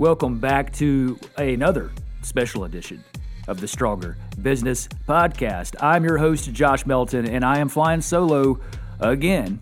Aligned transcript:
Welcome 0.00 0.38
back 0.38 0.72
to 0.76 1.20
another 1.36 1.92
special 2.22 2.64
edition 2.64 3.04
of 3.48 3.60
the 3.60 3.68
Stronger 3.68 4.16
Business 4.40 4.88
Podcast. 5.06 5.76
I'm 5.78 6.04
your 6.04 6.16
host, 6.16 6.50
Josh 6.54 6.86
Melton, 6.86 7.26
and 7.26 7.44
I 7.44 7.58
am 7.58 7.68
flying 7.68 8.00
solo 8.00 8.58
again 9.00 9.60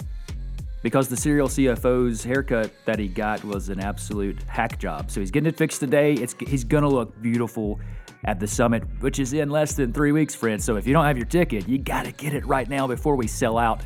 because 0.85 1.09
the 1.09 1.17
serial 1.17 1.49
CFO's 1.49 2.23
haircut 2.23 2.71
that 2.85 3.01
he 3.01 3.09
got 3.09 3.43
was 3.43 3.69
an 3.69 3.81
absolute 3.81 4.41
hack 4.45 4.79
job. 4.79 5.11
So 5.11 5.19
he's 5.19 5.33
getting 5.33 5.49
it 5.49 5.57
fixed 5.57 5.81
today. 5.81 6.13
It's, 6.13 6.37
he's 6.47 6.63
going 6.63 6.85
to 6.85 6.89
look 6.89 7.21
beautiful 7.21 7.81
at 8.23 8.39
the 8.39 8.47
summit, 8.47 8.85
which 9.01 9.19
is 9.19 9.33
in 9.33 9.51
less 9.51 9.73
than 9.75 9.93
three 9.93 10.13
weeks, 10.13 10.37
friends. 10.37 10.65
So 10.65 10.77
if 10.77 10.87
you 10.87 10.93
don't 10.93 11.05
have 11.05 11.19
your 11.19 11.27
ticket, 11.27 11.69
you 11.69 11.79
got 11.79 12.05
to 12.05 12.13
get 12.13 12.33
it 12.33 12.47
right 12.47 12.69
now 12.69 12.87
before 12.87 13.17
we 13.17 13.27
sell 13.27 13.59
out. 13.59 13.81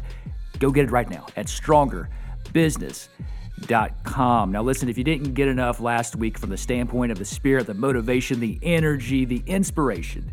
Go 0.58 0.70
get 0.70 0.84
it 0.84 0.90
right 0.90 1.08
now 1.08 1.24
at 1.34 1.46
strongerbusiness.com. 1.46 3.41
Now, 3.70 4.62
listen, 4.62 4.88
if 4.88 4.98
you 4.98 5.04
didn't 5.04 5.34
get 5.34 5.48
enough 5.48 5.80
last 5.80 6.16
week 6.16 6.38
from 6.38 6.50
the 6.50 6.56
standpoint 6.56 7.12
of 7.12 7.18
the 7.18 7.24
spirit, 7.24 7.66
the 7.66 7.74
motivation, 7.74 8.40
the 8.40 8.58
energy, 8.62 9.24
the 9.24 9.42
inspiration 9.46 10.32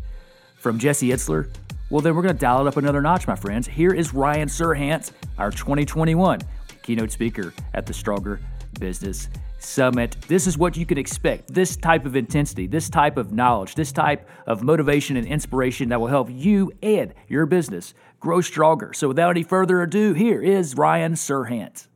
from 0.56 0.78
Jesse 0.78 1.08
Itzler, 1.08 1.50
well, 1.90 2.00
then 2.00 2.14
we're 2.14 2.22
going 2.22 2.34
to 2.34 2.40
dial 2.40 2.64
it 2.64 2.68
up 2.68 2.76
another 2.76 3.02
notch, 3.02 3.26
my 3.26 3.34
friends. 3.34 3.66
Here 3.66 3.92
is 3.92 4.14
Ryan 4.14 4.48
Serhant, 4.48 5.10
our 5.38 5.50
2021 5.50 6.40
keynote 6.82 7.10
speaker 7.10 7.52
at 7.74 7.84
the 7.84 7.92
Stronger 7.92 8.40
Business 8.78 9.28
Summit. 9.58 10.16
This 10.28 10.46
is 10.46 10.56
what 10.56 10.76
you 10.76 10.86
can 10.86 10.98
expect 10.98 11.52
this 11.52 11.76
type 11.76 12.06
of 12.06 12.14
intensity, 12.14 12.68
this 12.68 12.88
type 12.88 13.16
of 13.16 13.32
knowledge, 13.32 13.74
this 13.74 13.90
type 13.90 14.28
of 14.46 14.62
motivation 14.62 15.16
and 15.16 15.26
inspiration 15.26 15.88
that 15.88 16.00
will 16.00 16.06
help 16.06 16.28
you 16.30 16.72
and 16.82 17.12
your 17.26 17.44
business 17.44 17.92
grow 18.20 18.40
stronger. 18.40 18.92
So, 18.92 19.08
without 19.08 19.30
any 19.30 19.42
further 19.42 19.82
ado, 19.82 20.14
here 20.14 20.40
is 20.40 20.76
Ryan 20.76 21.14
Serhant. 21.14 21.88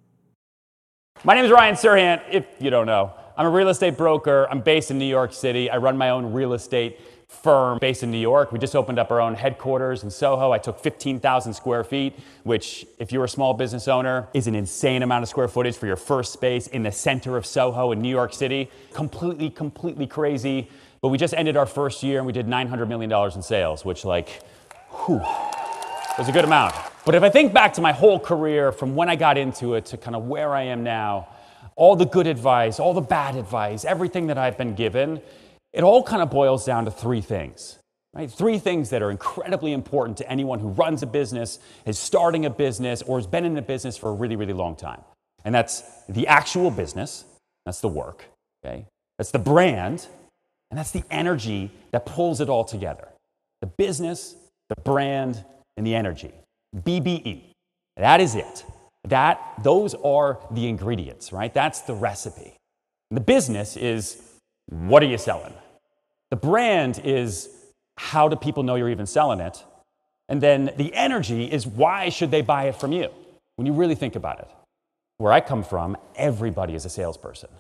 My 1.26 1.34
name 1.34 1.46
is 1.46 1.50
Ryan 1.50 1.74
Serhant, 1.74 2.20
if 2.30 2.44
you 2.60 2.68
don't 2.68 2.84
know. 2.84 3.10
I'm 3.38 3.46
a 3.46 3.50
real 3.50 3.70
estate 3.70 3.96
broker. 3.96 4.46
I'm 4.50 4.60
based 4.60 4.90
in 4.90 4.98
New 4.98 5.06
York 5.06 5.32
City. 5.32 5.70
I 5.70 5.78
run 5.78 5.96
my 5.96 6.10
own 6.10 6.34
real 6.34 6.52
estate 6.52 7.00
firm 7.28 7.78
based 7.78 8.02
in 8.02 8.10
New 8.10 8.18
York. 8.18 8.52
We 8.52 8.58
just 8.58 8.76
opened 8.76 8.98
up 8.98 9.10
our 9.10 9.22
own 9.22 9.34
headquarters 9.34 10.02
in 10.02 10.10
Soho. 10.10 10.52
I 10.52 10.58
took 10.58 10.78
15,000 10.78 11.54
square 11.54 11.82
feet, 11.82 12.12
which, 12.42 12.84
if 12.98 13.10
you're 13.10 13.24
a 13.24 13.28
small 13.28 13.54
business 13.54 13.88
owner, 13.88 14.28
is 14.34 14.48
an 14.48 14.54
insane 14.54 15.02
amount 15.02 15.22
of 15.22 15.30
square 15.30 15.48
footage 15.48 15.78
for 15.78 15.86
your 15.86 15.96
first 15.96 16.30
space 16.30 16.66
in 16.66 16.82
the 16.82 16.92
center 16.92 17.38
of 17.38 17.46
Soho 17.46 17.90
in 17.92 18.02
New 18.02 18.10
York 18.10 18.34
City. 18.34 18.70
Completely, 18.92 19.48
completely 19.48 20.06
crazy. 20.06 20.68
But 21.00 21.08
we 21.08 21.16
just 21.16 21.32
ended 21.32 21.56
our 21.56 21.64
first 21.64 22.02
year 22.02 22.18
and 22.18 22.26
we 22.26 22.34
did 22.34 22.46
$900 22.46 22.86
million 22.86 23.10
in 23.34 23.40
sales, 23.40 23.82
which, 23.82 24.04
like, 24.04 24.42
whew, 24.90 25.22
was 26.18 26.28
a 26.28 26.32
good 26.32 26.44
amount. 26.44 26.74
But 27.04 27.14
if 27.14 27.22
I 27.22 27.28
think 27.28 27.52
back 27.52 27.74
to 27.74 27.80
my 27.80 27.92
whole 27.92 28.20
career 28.20 28.72
from 28.72 28.94
when 28.94 29.08
I 29.08 29.16
got 29.16 29.36
into 29.36 29.74
it 29.74 29.86
to 29.86 29.96
kind 29.96 30.14
of 30.14 30.24
where 30.24 30.54
I 30.54 30.62
am 30.62 30.84
now, 30.84 31.28
all 31.76 31.96
the 31.96 32.06
good 32.06 32.26
advice, 32.26 32.78
all 32.78 32.94
the 32.94 33.00
bad 33.00 33.36
advice, 33.36 33.84
everything 33.84 34.28
that 34.28 34.38
I've 34.38 34.56
been 34.56 34.74
given, 34.74 35.20
it 35.72 35.82
all 35.82 36.02
kind 36.02 36.22
of 36.22 36.30
boils 36.30 36.64
down 36.64 36.84
to 36.84 36.90
three 36.90 37.20
things. 37.20 37.78
Right? 38.14 38.30
Three 38.30 38.60
things 38.60 38.90
that 38.90 39.02
are 39.02 39.10
incredibly 39.10 39.72
important 39.72 40.18
to 40.18 40.30
anyone 40.30 40.60
who 40.60 40.68
runs 40.68 41.02
a 41.02 41.06
business, 41.06 41.58
is 41.84 41.98
starting 41.98 42.46
a 42.46 42.50
business, 42.50 43.02
or 43.02 43.18
has 43.18 43.26
been 43.26 43.44
in 43.44 43.56
a 43.58 43.62
business 43.62 43.96
for 43.96 44.10
a 44.10 44.12
really, 44.12 44.36
really 44.36 44.52
long 44.52 44.76
time. 44.76 45.00
And 45.44 45.52
that's 45.52 45.82
the 46.08 46.28
actual 46.28 46.70
business, 46.70 47.24
that's 47.66 47.80
the 47.80 47.88
work, 47.88 48.24
okay? 48.64 48.86
That's 49.18 49.32
the 49.32 49.40
brand, 49.40 50.06
and 50.70 50.78
that's 50.78 50.92
the 50.92 51.02
energy 51.10 51.72
that 51.90 52.06
pulls 52.06 52.40
it 52.40 52.48
all 52.48 52.64
together. 52.64 53.08
The 53.60 53.66
business, 53.66 54.36
the 54.68 54.80
brand, 54.80 55.44
and 55.76 55.86
the 55.86 55.94
energy. 55.94 56.32
BBE. 56.76 57.52
That 57.96 58.20
is 58.20 58.34
it. 58.34 58.64
That 59.04 59.40
those 59.62 59.94
are 59.94 60.38
the 60.50 60.68
ingredients, 60.68 61.32
right? 61.32 61.52
That's 61.52 61.82
the 61.82 61.94
recipe. 61.94 62.54
The 63.10 63.20
business 63.20 63.76
is 63.76 64.20
what 64.68 65.02
are 65.02 65.06
you 65.06 65.18
selling? 65.18 65.52
The 66.30 66.36
brand 66.36 67.00
is 67.04 67.48
how 67.96 68.28
do 68.28 68.36
people 68.36 68.62
know 68.62 68.74
you're 68.74 68.90
even 68.90 69.06
selling 69.06 69.40
it? 69.40 69.62
And 70.28 70.40
then 70.40 70.72
the 70.76 70.92
energy 70.94 71.44
is 71.44 71.66
why 71.66 72.08
should 72.08 72.30
they 72.30 72.42
buy 72.42 72.64
it 72.64 72.76
from 72.76 72.92
you? 72.92 73.10
When 73.56 73.66
you 73.66 73.72
really 73.72 73.94
think 73.94 74.16
about 74.16 74.40
it. 74.40 74.48
Where 75.18 75.32
I 75.32 75.40
come 75.40 75.62
from, 75.62 75.96
everybody 76.16 76.74
is 76.74 76.84
a 76.84 76.90
salesperson. 76.90 77.50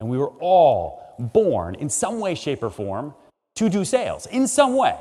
And 0.00 0.08
we 0.08 0.18
were 0.18 0.32
all 0.40 1.14
born 1.18 1.76
in 1.76 1.88
some 1.88 2.18
way, 2.20 2.34
shape, 2.34 2.62
or 2.62 2.70
form 2.70 3.14
to 3.56 3.68
do 3.68 3.84
sales 3.84 4.26
in 4.26 4.48
some 4.48 4.76
way. 4.76 4.96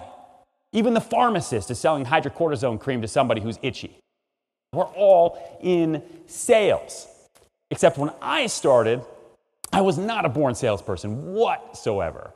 Even 0.75 0.93
the 0.93 0.99
pharmacist 0.99 1.71
is 1.71 1.79
selling 1.79 2.03
hydrocortisone 2.03 2.81
cream 2.81 3.01
to 3.01 3.07
somebody 3.07 3.39
who's 3.39 3.57
itchy. 3.61 3.97
We're 4.73 4.83
all 4.83 5.57
in 5.61 6.03
sales. 6.27 7.07
Except 7.71 7.97
when 7.97 8.11
I 8.21 8.47
started, 8.47 9.01
I 9.71 9.79
was 9.79 9.97
not 9.97 10.25
a 10.25 10.29
born 10.29 10.53
salesperson 10.53 11.33
whatsoever. 11.33 12.31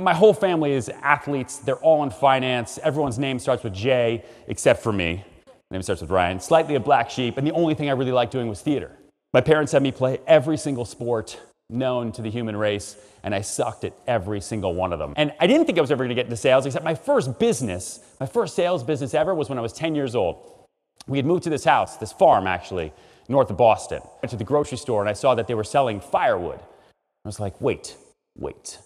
My 0.00 0.14
whole 0.14 0.32
family 0.32 0.72
is 0.72 0.88
athletes. 0.88 1.58
They're 1.58 1.76
all 1.76 2.04
in 2.04 2.10
finance. 2.10 2.78
Everyone's 2.82 3.18
name 3.18 3.38
starts 3.38 3.62
with 3.62 3.74
J, 3.74 4.24
except 4.46 4.82
for 4.82 4.92
me. 4.92 5.22
My 5.46 5.74
name 5.74 5.82
starts 5.82 6.00
with 6.00 6.10
Ryan. 6.10 6.40
Slightly 6.40 6.74
a 6.74 6.80
black 6.80 7.10
sheep, 7.10 7.36
and 7.36 7.46
the 7.46 7.52
only 7.52 7.74
thing 7.74 7.90
I 7.90 7.92
really 7.92 8.12
liked 8.12 8.32
doing 8.32 8.48
was 8.48 8.62
theater. 8.62 8.92
My 9.34 9.42
parents 9.42 9.72
had 9.72 9.82
me 9.82 9.92
play 9.92 10.20
every 10.26 10.56
single 10.56 10.86
sport 10.86 11.38
known 11.70 12.12
to 12.12 12.22
the 12.22 12.30
human 12.30 12.56
race, 12.56 12.96
and 13.22 13.34
I 13.34 13.42
sucked 13.42 13.84
at 13.84 13.92
every 14.06 14.40
single 14.40 14.74
one 14.74 14.92
of 14.92 14.98
them. 14.98 15.12
And 15.16 15.32
I 15.38 15.46
didn't 15.46 15.66
think 15.66 15.76
I 15.76 15.80
was 15.80 15.90
ever 15.90 16.04
gonna 16.04 16.14
get 16.14 16.24
into 16.26 16.36
sales, 16.36 16.64
except 16.64 16.84
my 16.84 16.94
first 16.94 17.38
business, 17.38 18.00
my 18.18 18.26
first 18.26 18.56
sales 18.56 18.82
business 18.82 19.12
ever 19.12 19.34
was 19.34 19.48
when 19.48 19.58
I 19.58 19.60
was 19.60 19.72
10 19.72 19.94
years 19.94 20.14
old. 20.14 20.66
We 21.06 21.18
had 21.18 21.26
moved 21.26 21.44
to 21.44 21.50
this 21.50 21.64
house, 21.64 21.96
this 21.96 22.12
farm 22.12 22.46
actually, 22.46 22.92
north 23.28 23.50
of 23.50 23.56
Boston. 23.58 24.00
I 24.02 24.08
went 24.22 24.30
to 24.30 24.36
the 24.36 24.44
grocery 24.44 24.78
store 24.78 25.02
and 25.02 25.10
I 25.10 25.12
saw 25.12 25.34
that 25.34 25.46
they 25.46 25.54
were 25.54 25.64
selling 25.64 26.00
firewood. 26.00 26.60
I 26.60 27.28
was 27.28 27.40
like, 27.40 27.60
wait, 27.60 27.96
wait. 28.36 28.78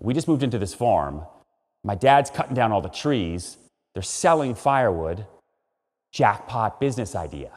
We 0.00 0.14
just 0.14 0.28
moved 0.28 0.42
into 0.42 0.58
this 0.58 0.74
farm. 0.74 1.22
My 1.84 1.94
dad's 1.94 2.30
cutting 2.30 2.54
down 2.54 2.72
all 2.72 2.80
the 2.80 2.88
trees. 2.88 3.58
They're 3.94 4.02
selling 4.02 4.54
firewood. 4.54 5.26
Jackpot 6.12 6.80
business 6.80 7.14
idea. 7.14 7.50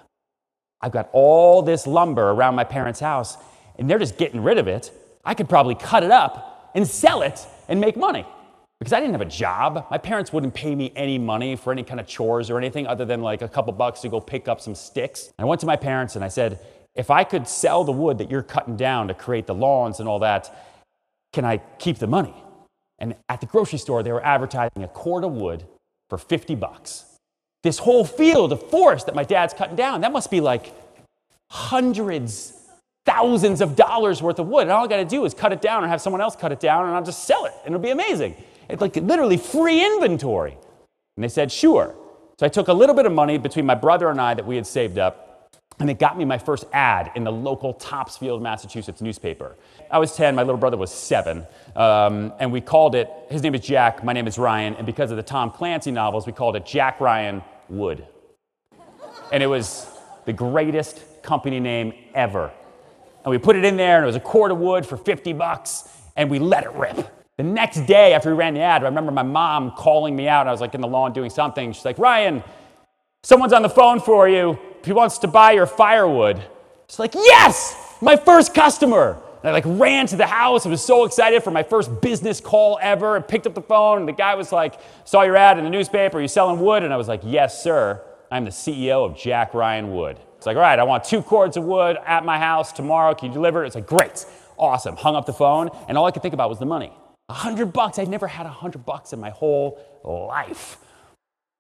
I've 0.82 0.92
got 0.92 1.10
all 1.14 1.62
this 1.62 1.86
lumber 1.88 2.32
around 2.32 2.56
my 2.56 2.64
parents' 2.64 3.00
house, 3.00 3.38
and 3.82 3.90
they're 3.90 4.00
just 4.00 4.16
getting 4.18 4.44
rid 4.44 4.60
of 4.60 4.68
it. 4.68 4.92
I 5.26 5.34
could 5.34 5.50
probably 5.50 5.74
cut 5.74 6.04
it 6.04 6.12
up 6.12 6.72
and 6.76 6.88
sell 6.88 7.24
it 7.24 7.46
and 7.68 7.82
make 7.82 7.98
money. 7.98 8.26
Because 8.78 8.94
I 8.94 9.00
didn't 9.00 9.14
have 9.14 9.22
a 9.22 9.26
job. 9.26 9.88
My 9.90 9.98
parents 9.98 10.32
wouldn't 10.32 10.54
pay 10.54 10.76
me 10.76 10.94
any 10.96 11.18
money 11.18 11.56
for 11.56 11.74
any 11.74 11.82
kind 11.82 12.00
of 12.00 12.06
chores 12.06 12.52
or 12.52 12.60
anything 12.60 12.86
other 12.86 13.06
than 13.06 13.24
like 13.24 13.42
a 13.42 13.48
couple 13.48 13.74
bucks 13.74 14.02
to 14.02 14.10
go 14.10 14.20
pick 14.20 14.48
up 14.48 14.62
some 14.62 14.76
sticks. 14.76 15.34
I 15.40 15.46
went 15.46 15.62
to 15.62 15.68
my 15.68 15.76
parents 15.76 16.16
and 16.16 16.24
I 16.24 16.28
said, 16.28 16.60
if 16.94 17.10
I 17.10 17.24
could 17.24 17.48
sell 17.48 17.84
the 17.84 17.92
wood 17.92 18.20
that 18.20 18.30
you're 18.30 18.44
cutting 18.44 18.78
down 18.78 19.08
to 19.08 19.16
create 19.16 19.48
the 19.48 19.56
lawns 19.56 20.00
and 20.00 20.08
all 20.08 20.20
that, 20.20 20.56
can 21.34 21.44
I 21.44 21.58
keep 21.80 21.98
the 21.98 22.08
money? 22.08 22.36
And 23.00 23.16
at 23.30 23.42
the 23.42 23.48
grocery 23.48 23.80
store, 23.80 24.04
they 24.04 24.12
were 24.12 24.24
advertising 24.24 24.84
a 24.84 24.88
cord 24.90 25.24
of 25.24 25.32
wood 25.32 25.66
for 26.08 26.20
50 26.20 26.54
bucks. 26.54 27.06
This 27.64 27.80
whole 27.80 28.06
field 28.06 28.52
of 28.52 28.70
forest 28.70 29.08
that 29.08 29.16
my 29.16 29.24
dad's 29.24 29.56
cutting 29.56 29.76
down, 29.76 30.02
that 30.02 30.12
must 30.12 30.30
be 30.30 30.40
like 30.40 30.72
hundreds, 31.50 32.61
thousands 33.06 33.62
of 33.62 33.76
dollars 33.76 34.22
worth 34.22 34.40
of 34.40 34.48
wood. 34.48 34.64
And 34.64 34.72
all 34.72 34.86
I 34.86 34.88
got 34.88 34.98
to 34.98 35.06
do 35.06 35.26
is 35.26 35.34
cut 35.34 35.52
it 35.52 35.62
down 35.62 35.84
or 35.84 35.88
have 35.88 36.02
someone 36.02 36.22
else 36.22 36.36
cut 36.36 36.52
it 36.52 36.60
down, 36.60 36.86
and 36.86 36.96
I'll 36.96 37.04
just 37.04 37.24
sell 37.24 37.46
it, 37.46 37.54
and 37.66 37.74
it'll 37.74 37.84
be 37.84 37.90
amazing. 37.90 38.36
It's 38.70 38.82
like 38.82 38.96
literally 38.96 39.38
free 39.38 39.84
inventory. 39.84 40.58
And 41.18 41.24
they 41.24 41.30
said, 41.30 41.52
sure. 41.52 41.96
So 42.40 42.46
I 42.46 42.50
took 42.50 42.70
a 42.70 42.74
little 42.74 42.96
bit 42.96 43.06
of 43.06 43.12
money 43.12 43.38
between 43.38 43.66
my 43.66 43.76
brother 43.76 44.10
and 44.10 44.20
I 44.20 44.34
that 44.34 44.46
we 44.46 44.56
had 44.56 44.66
saved 44.66 44.98
up, 44.98 45.58
and 45.80 45.90
it 45.90 46.00
got 46.00 46.18
me 46.18 46.26
my 46.26 46.38
first 46.38 46.66
ad 46.74 47.12
in 47.16 47.24
the 47.24 47.32
local 47.32 47.74
Topsfield, 47.74 48.42
Massachusetts 48.42 49.02
newspaper. 49.02 49.56
I 49.90 50.00
was 50.00 50.16
10, 50.16 50.36
my 50.36 50.44
little 50.44 50.58
brother 50.58 50.78
was 50.78 50.92
seven, 50.92 51.46
um, 51.76 52.34
and 52.40 52.52
we 52.52 52.62
called 52.62 52.96
it, 52.96 53.10
his 53.30 53.42
name 53.42 53.56
is 53.56 53.62
Jack, 53.62 54.04
my 54.04 54.14
name 54.14 54.28
is 54.28 54.38
Ryan, 54.38 54.76
and 54.76 54.86
because 54.86 55.12
of 55.12 55.18
the 55.18 55.24
Tom 55.24 55.52
Clancy 55.52 55.92
novels, 55.92 56.26
we 56.26 56.34
called 56.34 56.56
it 56.56 56.66
Jack 56.66 57.00
Ryan 57.02 57.42
Wood. 57.68 58.06
And 59.32 59.42
it 59.42 59.48
was 59.48 59.88
the 60.26 60.34
greatest 60.34 61.02
company 61.24 61.60
name 61.60 61.94
ever. 62.14 62.52
And 63.24 63.32
we 63.32 63.38
put 63.38 63.56
it 63.56 63.64
in 63.66 63.78
there, 63.78 63.98
and 63.98 64.04
it 64.04 64.08
was 64.08 64.16
a 64.16 64.20
cord 64.20 64.52
of 64.52 64.58
wood 64.58 64.86
for 64.86 64.98
50 64.98 65.34
bucks, 65.34 65.88
and 66.16 66.30
we 66.30 66.40
let 66.40 66.64
it 66.64 66.72
rip. 66.74 67.08
The 67.38 67.44
next 67.44 67.88
day 67.88 68.14
after 68.14 68.30
we 68.30 68.36
ran 68.36 68.54
the 68.54 68.62
ad, 68.62 68.84
I 68.84 68.86
remember 68.86 69.12
my 69.12 69.24
mom 69.24 69.72
calling 69.72 70.16
me 70.16 70.28
out. 70.28 70.48
I 70.48 70.52
was 70.52 70.62
like 70.62 70.76
in 70.76 70.82
the 70.82 70.88
lawn 70.88 71.14
doing 71.14 71.30
something. 71.30 71.72
She's 71.74 71.86
like, 71.86 71.98
Ryan, 71.98 72.44
someone's 73.24 73.54
on 73.54 73.62
the 73.62 73.70
phone 73.70 74.00
for 74.00 74.28
you. 74.30 74.60
He 74.84 74.94
wants 74.94 75.18
to 75.20 75.28
buy 75.28 75.52
your 75.52 75.66
firewood. 75.66 76.42
She's 76.88 77.00
like, 77.00 77.16
yes, 77.16 77.96
my 78.02 78.16
first 78.16 78.54
customer. 78.54 79.18
And 79.44 79.50
I 79.50 79.54
like 79.54 79.64
ran 79.66 80.06
to 80.08 80.18
the 80.18 80.28
house. 80.28 80.66
I 80.66 80.70
was 80.70 80.84
so 80.84 81.06
excited 81.06 81.44
for 81.44 81.50
my 81.52 81.64
first 81.64 82.02
business 82.02 82.40
call 82.40 82.78
ever. 82.82 83.18
I 83.18 83.22
picked 83.22 83.48
up 83.48 83.56
the 83.56 83.62
phone 83.62 84.00
and 84.00 84.08
the 84.08 84.14
guy 84.14 84.36
was 84.36 84.52
like, 84.52 84.76
saw 85.04 85.24
your 85.24 85.36
ad 85.36 85.58
in 85.58 85.64
the 85.64 85.70
newspaper. 85.70 86.18
Are 86.18 86.22
you 86.22 86.28
selling 86.28 86.60
wood? 86.60 86.84
And 86.84 86.94
I 86.94 86.98
was 86.98 87.08
like, 87.08 87.22
yes, 87.24 87.64
sir. 87.64 88.04
I'm 88.30 88.46
the 88.46 88.52
CEO 88.52 89.04
of 89.10 89.18
Jack 89.18 89.54
Ryan 89.54 89.94
Wood. 89.94 90.20
It's 90.42 90.48
like, 90.48 90.56
all 90.56 90.64
right, 90.64 90.80
I 90.80 90.84
want 90.84 91.04
two 91.04 91.22
cords 91.22 91.56
of 91.56 91.66
wood 91.66 91.98
at 92.04 92.26
my 92.26 92.40
house 92.40 92.72
tomorrow. 92.72 93.14
Can 93.14 93.28
you 93.28 93.34
deliver 93.36 93.64
it? 93.64 93.68
It's 93.68 93.76
like, 93.76 93.86
great, 93.86 94.26
awesome. 94.58 94.96
Hung 94.96 95.16
up 95.16 95.28
the 95.28 95.34
phone, 95.34 95.70
and 95.88 95.96
all 95.96 96.08
I 96.08 96.10
could 96.10 96.24
think 96.24 96.34
about 96.34 96.50
was 96.50 96.58
the 96.58 96.66
money. 96.66 96.92
A 97.30 97.34
hundred 97.34 97.72
bucks. 97.72 98.00
I'd 98.00 98.08
never 98.08 98.26
had 98.26 98.48
a 98.48 98.50
hundred 98.50 98.84
bucks 98.84 99.14
in 99.14 99.20
my 99.20 99.30
whole 99.30 99.80
life. 100.04 100.80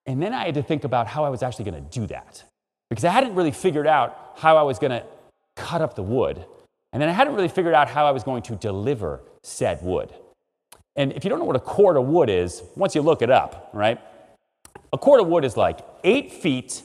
And 0.07 0.19
then 0.19 0.33
I 0.33 0.45
had 0.45 0.55
to 0.55 0.63
think 0.63 0.83
about 0.83 1.05
how 1.05 1.23
I 1.23 1.29
was 1.29 1.43
actually 1.43 1.65
going 1.65 1.83
to 1.83 1.99
do 1.99 2.07
that 2.07 2.43
because 2.89 3.05
I 3.05 3.11
hadn't 3.11 3.35
really 3.35 3.51
figured 3.51 3.85
out 3.85 4.31
how 4.35 4.57
I 4.57 4.63
was 4.63 4.79
going 4.79 4.89
to 4.89 5.05
cut 5.55 5.83
up 5.83 5.95
the 5.95 6.01
wood. 6.01 6.43
And 6.91 6.99
then 6.99 7.07
I 7.07 7.11
hadn't 7.11 7.35
really 7.35 7.49
figured 7.49 7.75
out 7.75 7.87
how 7.87 8.07
I 8.07 8.11
was 8.11 8.23
going 8.23 8.41
to 8.41 8.55
deliver 8.55 9.21
said 9.43 9.83
wood. 9.83 10.11
And 10.95 11.13
if 11.13 11.23
you 11.23 11.29
don't 11.29 11.37
know 11.37 11.45
what 11.45 11.55
a 11.55 11.59
cord 11.59 11.97
of 11.97 12.05
wood 12.05 12.31
is, 12.31 12.63
once 12.75 12.95
you 12.95 13.03
look 13.03 13.21
it 13.21 13.29
up, 13.29 13.69
right? 13.73 14.01
A 14.91 14.97
cord 14.97 15.21
of 15.21 15.27
wood 15.27 15.45
is 15.45 15.55
like 15.55 15.81
eight 16.03 16.33
feet 16.33 16.81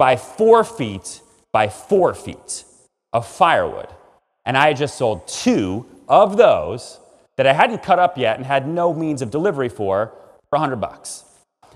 by 0.00 0.16
four 0.16 0.64
feet 0.64 1.20
by 1.52 1.68
four 1.68 2.14
feet 2.14 2.64
of 3.12 3.26
firewood. 3.26 3.88
And 4.46 4.56
I 4.56 4.68
had 4.68 4.78
just 4.78 4.96
sold 4.96 5.28
two 5.28 5.84
of 6.08 6.38
those 6.38 6.98
that 7.36 7.46
I 7.46 7.52
hadn't 7.52 7.82
cut 7.82 7.98
up 7.98 8.16
yet 8.16 8.38
and 8.38 8.46
had 8.46 8.66
no 8.66 8.94
means 8.94 9.20
of 9.20 9.30
delivery 9.30 9.68
for 9.68 10.06
for 10.48 10.58
100 10.58 10.76
bucks. 10.76 11.24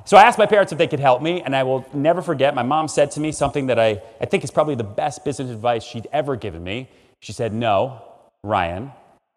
So 0.06 0.16
I 0.16 0.22
asked 0.22 0.38
my 0.38 0.46
parents 0.46 0.72
if 0.72 0.78
they 0.78 0.86
could 0.86 1.00
help 1.00 1.20
me, 1.20 1.42
and 1.42 1.54
I 1.54 1.64
will 1.64 1.86
never 1.92 2.22
forget. 2.22 2.54
My 2.54 2.62
mom 2.62 2.88
said 2.88 3.10
to 3.10 3.20
me 3.20 3.30
something 3.30 3.66
that 3.66 3.78
I, 3.78 4.00
I 4.18 4.24
think 4.24 4.42
is 4.42 4.50
probably 4.50 4.74
the 4.74 4.84
best 4.84 5.22
business 5.24 5.50
advice 5.50 5.84
she'd 5.84 6.06
ever 6.10 6.34
given 6.34 6.64
me. 6.64 6.88
She 7.20 7.32
said, 7.32 7.52
No, 7.52 8.02
Ryan, 8.42 8.90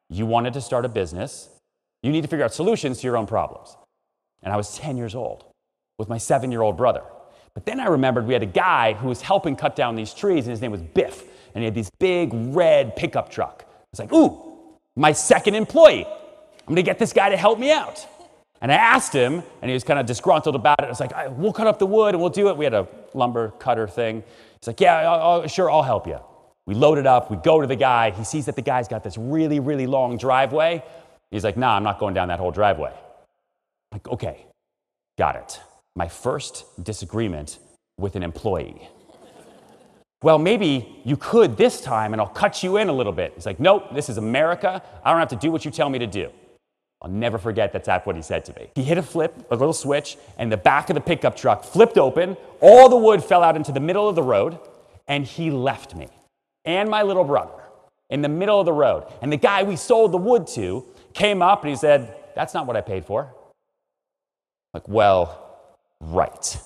you 0.10 0.26
wanted 0.26 0.54
to 0.54 0.62
start 0.62 0.86
a 0.86 0.90
business. 0.90 1.50
You 2.04 2.12
need 2.14 2.22
to 2.22 2.30
figure 2.30 2.46
out 2.46 2.54
solutions 2.54 3.02
to 3.02 3.08
your 3.08 3.18
own 3.18 3.28
problems. 3.28 3.76
And 4.44 4.54
I 4.54 4.56
was 4.56 4.78
10 4.78 4.96
years 4.96 5.14
old 5.14 5.44
with 5.98 6.08
my 6.08 6.18
seven 6.18 6.52
year 6.54 6.62
old 6.62 6.78
brother. 6.78 7.04
But 7.58 7.66
then 7.66 7.80
I 7.80 7.88
remembered 7.88 8.28
we 8.28 8.34
had 8.34 8.44
a 8.44 8.46
guy 8.46 8.94
who 8.94 9.08
was 9.08 9.20
helping 9.20 9.56
cut 9.56 9.76
down 9.76 9.96
these 9.96 10.14
trees, 10.14 10.46
and 10.46 10.52
his 10.52 10.62
name 10.62 10.70
was 10.70 10.84
Biff. 10.84 11.24
And 11.56 11.64
he 11.64 11.66
had 11.66 11.74
this 11.74 11.90
big 11.98 12.30
red 12.32 12.96
pickup 12.96 13.32
truck. 13.32 13.66
It's 13.92 14.00
like, 14.00 14.14
Ooh, 14.14 14.78
my 14.96 15.12
second 15.12 15.56
employee. 15.56 16.06
I'm 16.06 16.68
gonna 16.68 16.84
get 16.84 17.00
this 17.00 17.14
guy 17.14 17.30
to 17.30 17.36
help 17.36 17.58
me 17.58 17.72
out. 17.72 18.06
And 18.62 18.72
I 18.72 18.76
asked 18.76 19.12
him, 19.12 19.42
and 19.64 19.70
he 19.72 19.74
was 19.74 19.84
kind 19.84 20.00
of 20.00 20.06
disgruntled 20.06 20.54
about 20.54 20.82
it. 20.82 20.86
I 20.86 20.90
was 20.90 21.00
like, 21.00 21.14
we'll 21.32 21.52
cut 21.52 21.66
up 21.66 21.80
the 21.80 21.88
wood 21.88 22.14
and 22.14 22.22
we'll 22.22 22.30
do 22.30 22.50
it. 22.50 22.58
We 22.58 22.64
had 22.64 22.76
a 22.76 22.88
lumber 23.16 23.50
cutter 23.58 23.88
thing. 23.88 24.24
He's 24.60 24.68
like, 24.68 24.80
yeah, 24.80 25.10
I'll, 25.10 25.42
I'll, 25.42 25.48
sure, 25.48 25.72
I'll 25.72 25.82
help 25.82 26.06
you. 26.06 26.20
We 26.68 26.76
load 26.76 27.00
it 27.00 27.08
up. 27.08 27.32
We 27.32 27.38
go 27.38 27.60
to 27.60 27.66
the 27.66 27.76
guy. 27.76 28.12
He 28.12 28.24
sees 28.24 28.46
that 28.46 28.56
the 28.56 28.62
guy's 28.62 28.88
got 28.88 29.04
this 29.04 29.18
really, 29.18 29.60
really 29.60 29.88
long 29.88 30.18
driveway. 30.18 30.84
He's 31.32 31.44
like, 31.44 31.58
nah, 31.58 31.76
I'm 31.76 31.84
not 31.84 31.98
going 31.98 32.14
down 32.14 32.28
that 32.28 32.38
whole 32.38 32.52
driveway. 32.52 32.92
I'm 32.92 33.96
like, 33.96 34.08
okay, 34.10 34.46
got 35.18 35.38
it. 35.38 35.60
My 35.98 36.08
first 36.08 36.84
disagreement 36.84 37.58
with 37.98 38.16
an 38.16 38.22
employee. 38.22 38.88
well, 40.22 40.38
maybe 40.38 41.02
you 41.04 41.18
could 41.18 41.58
this 41.58 41.82
time, 41.82 42.14
and 42.14 42.22
I'll 42.22 42.28
cut 42.28 42.62
you 42.62 42.78
in 42.78 42.88
a 42.88 42.94
little 42.94 43.12
bit. 43.12 43.34
He's 43.34 43.48
like, 43.48 43.60
nope, 43.60 43.96
this 43.96 44.08
is 44.08 44.20
America. 44.20 44.84
I 45.04 45.10
don't 45.10 45.20
have 45.20 45.30
to 45.30 45.36
do 45.36 45.52
what 45.52 45.66
you 45.66 45.72
tell 45.72 45.90
me 45.90 45.98
to 45.98 46.06
do. 46.06 46.30
I'll 47.02 47.10
never 47.10 47.40
forget 47.40 47.74
that's 47.74 48.06
what 48.06 48.16
he 48.16 48.22
said 48.22 48.46
to 48.46 48.54
me. 48.54 48.70
He 48.76 48.84
hit 48.84 49.00
a 49.00 49.02
flip, 49.02 49.48
a 49.50 49.56
little 49.56 49.74
switch, 49.74 50.18
and 50.38 50.52
the 50.52 50.58
back 50.58 50.92
of 50.92 50.94
the 50.94 51.02
pickup 51.02 51.36
truck 51.36 51.64
flipped 51.64 51.98
open. 51.98 52.38
All 52.62 52.90
the 52.90 52.98
wood 52.98 53.24
fell 53.24 53.42
out 53.42 53.56
into 53.56 53.72
the 53.72 53.80
middle 53.80 54.08
of 54.08 54.16
the 54.16 54.22
road, 54.22 54.60
and 55.08 55.26
he 55.26 55.50
left 55.50 55.96
me 55.96 56.10
and 56.64 56.92
my 56.92 57.02
little 57.02 57.24
brother 57.24 57.64
in 58.12 58.22
the 58.22 58.30
middle 58.30 58.60
of 58.60 58.68
the 58.68 58.74
road. 58.74 59.12
And 59.24 59.34
the 59.34 59.38
guy 59.38 59.64
we 59.64 59.76
sold 59.76 60.12
the 60.12 60.18
wood 60.18 60.46
to 60.50 60.86
came 61.16 61.42
up 61.42 61.64
and 61.64 61.72
he 61.72 61.76
said, 61.76 62.14
That's 62.36 62.54
not 62.54 62.68
what 62.68 62.78
I 62.78 62.82
paid 62.82 63.04
for. 63.04 63.34
Like, 64.76 64.88
well, 64.88 65.47
right. 66.02 66.58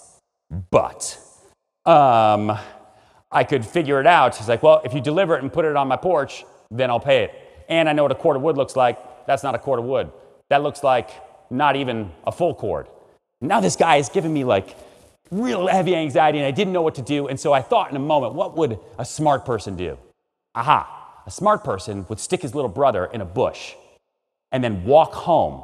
But 0.69 1.17
um, 1.85 2.57
I 3.31 3.43
could 3.43 3.65
figure 3.65 3.99
it 3.99 4.07
out. 4.07 4.35
He's 4.35 4.49
like, 4.49 4.63
Well, 4.63 4.81
if 4.83 4.93
you 4.93 5.01
deliver 5.01 5.35
it 5.35 5.41
and 5.41 5.51
put 5.51 5.65
it 5.65 5.75
on 5.75 5.87
my 5.87 5.97
porch, 5.97 6.43
then 6.69 6.89
I'll 6.89 6.99
pay 6.99 7.23
it. 7.23 7.65
And 7.69 7.87
I 7.87 7.93
know 7.93 8.03
what 8.03 8.11
a 8.11 8.15
cord 8.15 8.35
of 8.35 8.41
wood 8.41 8.57
looks 8.57 8.75
like. 8.75 9.25
That's 9.25 9.43
not 9.43 9.55
a 9.55 9.59
cord 9.59 9.79
of 9.79 9.85
wood. 9.85 10.11
That 10.49 10.63
looks 10.63 10.83
like 10.83 11.09
not 11.49 11.75
even 11.75 12.11
a 12.25 12.31
full 12.31 12.53
cord. 12.53 12.87
Now 13.39 13.59
this 13.59 13.75
guy 13.75 13.97
is 13.97 14.09
giving 14.09 14.33
me 14.33 14.43
like 14.43 14.75
real 15.31 15.67
heavy 15.67 15.95
anxiety 15.95 16.39
and 16.39 16.47
I 16.47 16.51
didn't 16.51 16.73
know 16.73 16.81
what 16.81 16.95
to 16.95 17.01
do. 17.01 17.27
And 17.27 17.39
so 17.39 17.53
I 17.53 17.61
thought 17.61 17.89
in 17.89 17.95
a 17.95 17.99
moment, 17.99 18.33
what 18.33 18.57
would 18.57 18.79
a 18.99 19.05
smart 19.05 19.45
person 19.45 19.75
do? 19.75 19.97
Aha, 20.55 21.23
a 21.25 21.31
smart 21.31 21.63
person 21.63 22.05
would 22.09 22.19
stick 22.19 22.41
his 22.41 22.53
little 22.53 22.69
brother 22.69 23.05
in 23.05 23.21
a 23.21 23.25
bush 23.25 23.73
and 24.51 24.63
then 24.63 24.83
walk 24.83 25.13
home 25.13 25.63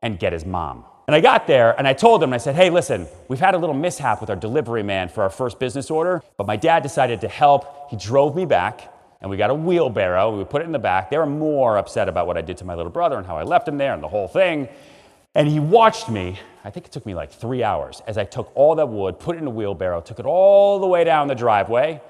and 0.00 0.18
get 0.18 0.32
his 0.32 0.44
mom. 0.44 0.84
And 1.12 1.18
I 1.18 1.20
got 1.20 1.46
there 1.46 1.76
and 1.76 1.86
I 1.86 1.92
told 1.92 2.22
him, 2.22 2.32
I 2.32 2.38
said, 2.38 2.54
hey, 2.54 2.70
listen, 2.70 3.06
we've 3.28 3.38
had 3.38 3.54
a 3.54 3.58
little 3.58 3.74
mishap 3.74 4.22
with 4.22 4.30
our 4.30 4.36
delivery 4.36 4.82
man 4.82 5.10
for 5.10 5.22
our 5.22 5.28
first 5.28 5.58
business 5.58 5.90
order, 5.90 6.22
but 6.38 6.46
my 6.46 6.56
dad 6.56 6.82
decided 6.82 7.20
to 7.20 7.28
help. 7.28 7.90
He 7.90 7.98
drove 7.98 8.34
me 8.34 8.46
back 8.46 8.90
and 9.20 9.30
we 9.30 9.36
got 9.36 9.50
a 9.50 9.54
wheelbarrow. 9.54 10.34
We 10.34 10.42
put 10.44 10.62
it 10.62 10.64
in 10.64 10.72
the 10.72 10.78
back. 10.78 11.10
They 11.10 11.18
were 11.18 11.26
more 11.26 11.76
upset 11.76 12.08
about 12.08 12.26
what 12.26 12.38
I 12.38 12.40
did 12.40 12.56
to 12.56 12.64
my 12.64 12.74
little 12.74 12.90
brother 12.90 13.18
and 13.18 13.26
how 13.26 13.36
I 13.36 13.42
left 13.42 13.68
him 13.68 13.76
there 13.76 13.92
and 13.92 14.02
the 14.02 14.08
whole 14.08 14.26
thing. 14.26 14.70
And 15.34 15.46
he 15.46 15.60
watched 15.60 16.08
me, 16.08 16.40
I 16.64 16.70
think 16.70 16.86
it 16.86 16.92
took 16.92 17.04
me 17.04 17.14
like 17.14 17.30
three 17.30 17.62
hours, 17.62 18.00
as 18.06 18.16
I 18.16 18.24
took 18.24 18.50
all 18.54 18.74
that 18.76 18.88
wood, 18.88 19.18
put 19.18 19.36
it 19.36 19.40
in 19.40 19.46
a 19.46 19.50
wheelbarrow, 19.50 20.00
took 20.00 20.18
it 20.18 20.24
all 20.24 20.78
the 20.78 20.86
way 20.86 21.04
down 21.04 21.28
the 21.28 21.34
driveway, 21.34 22.00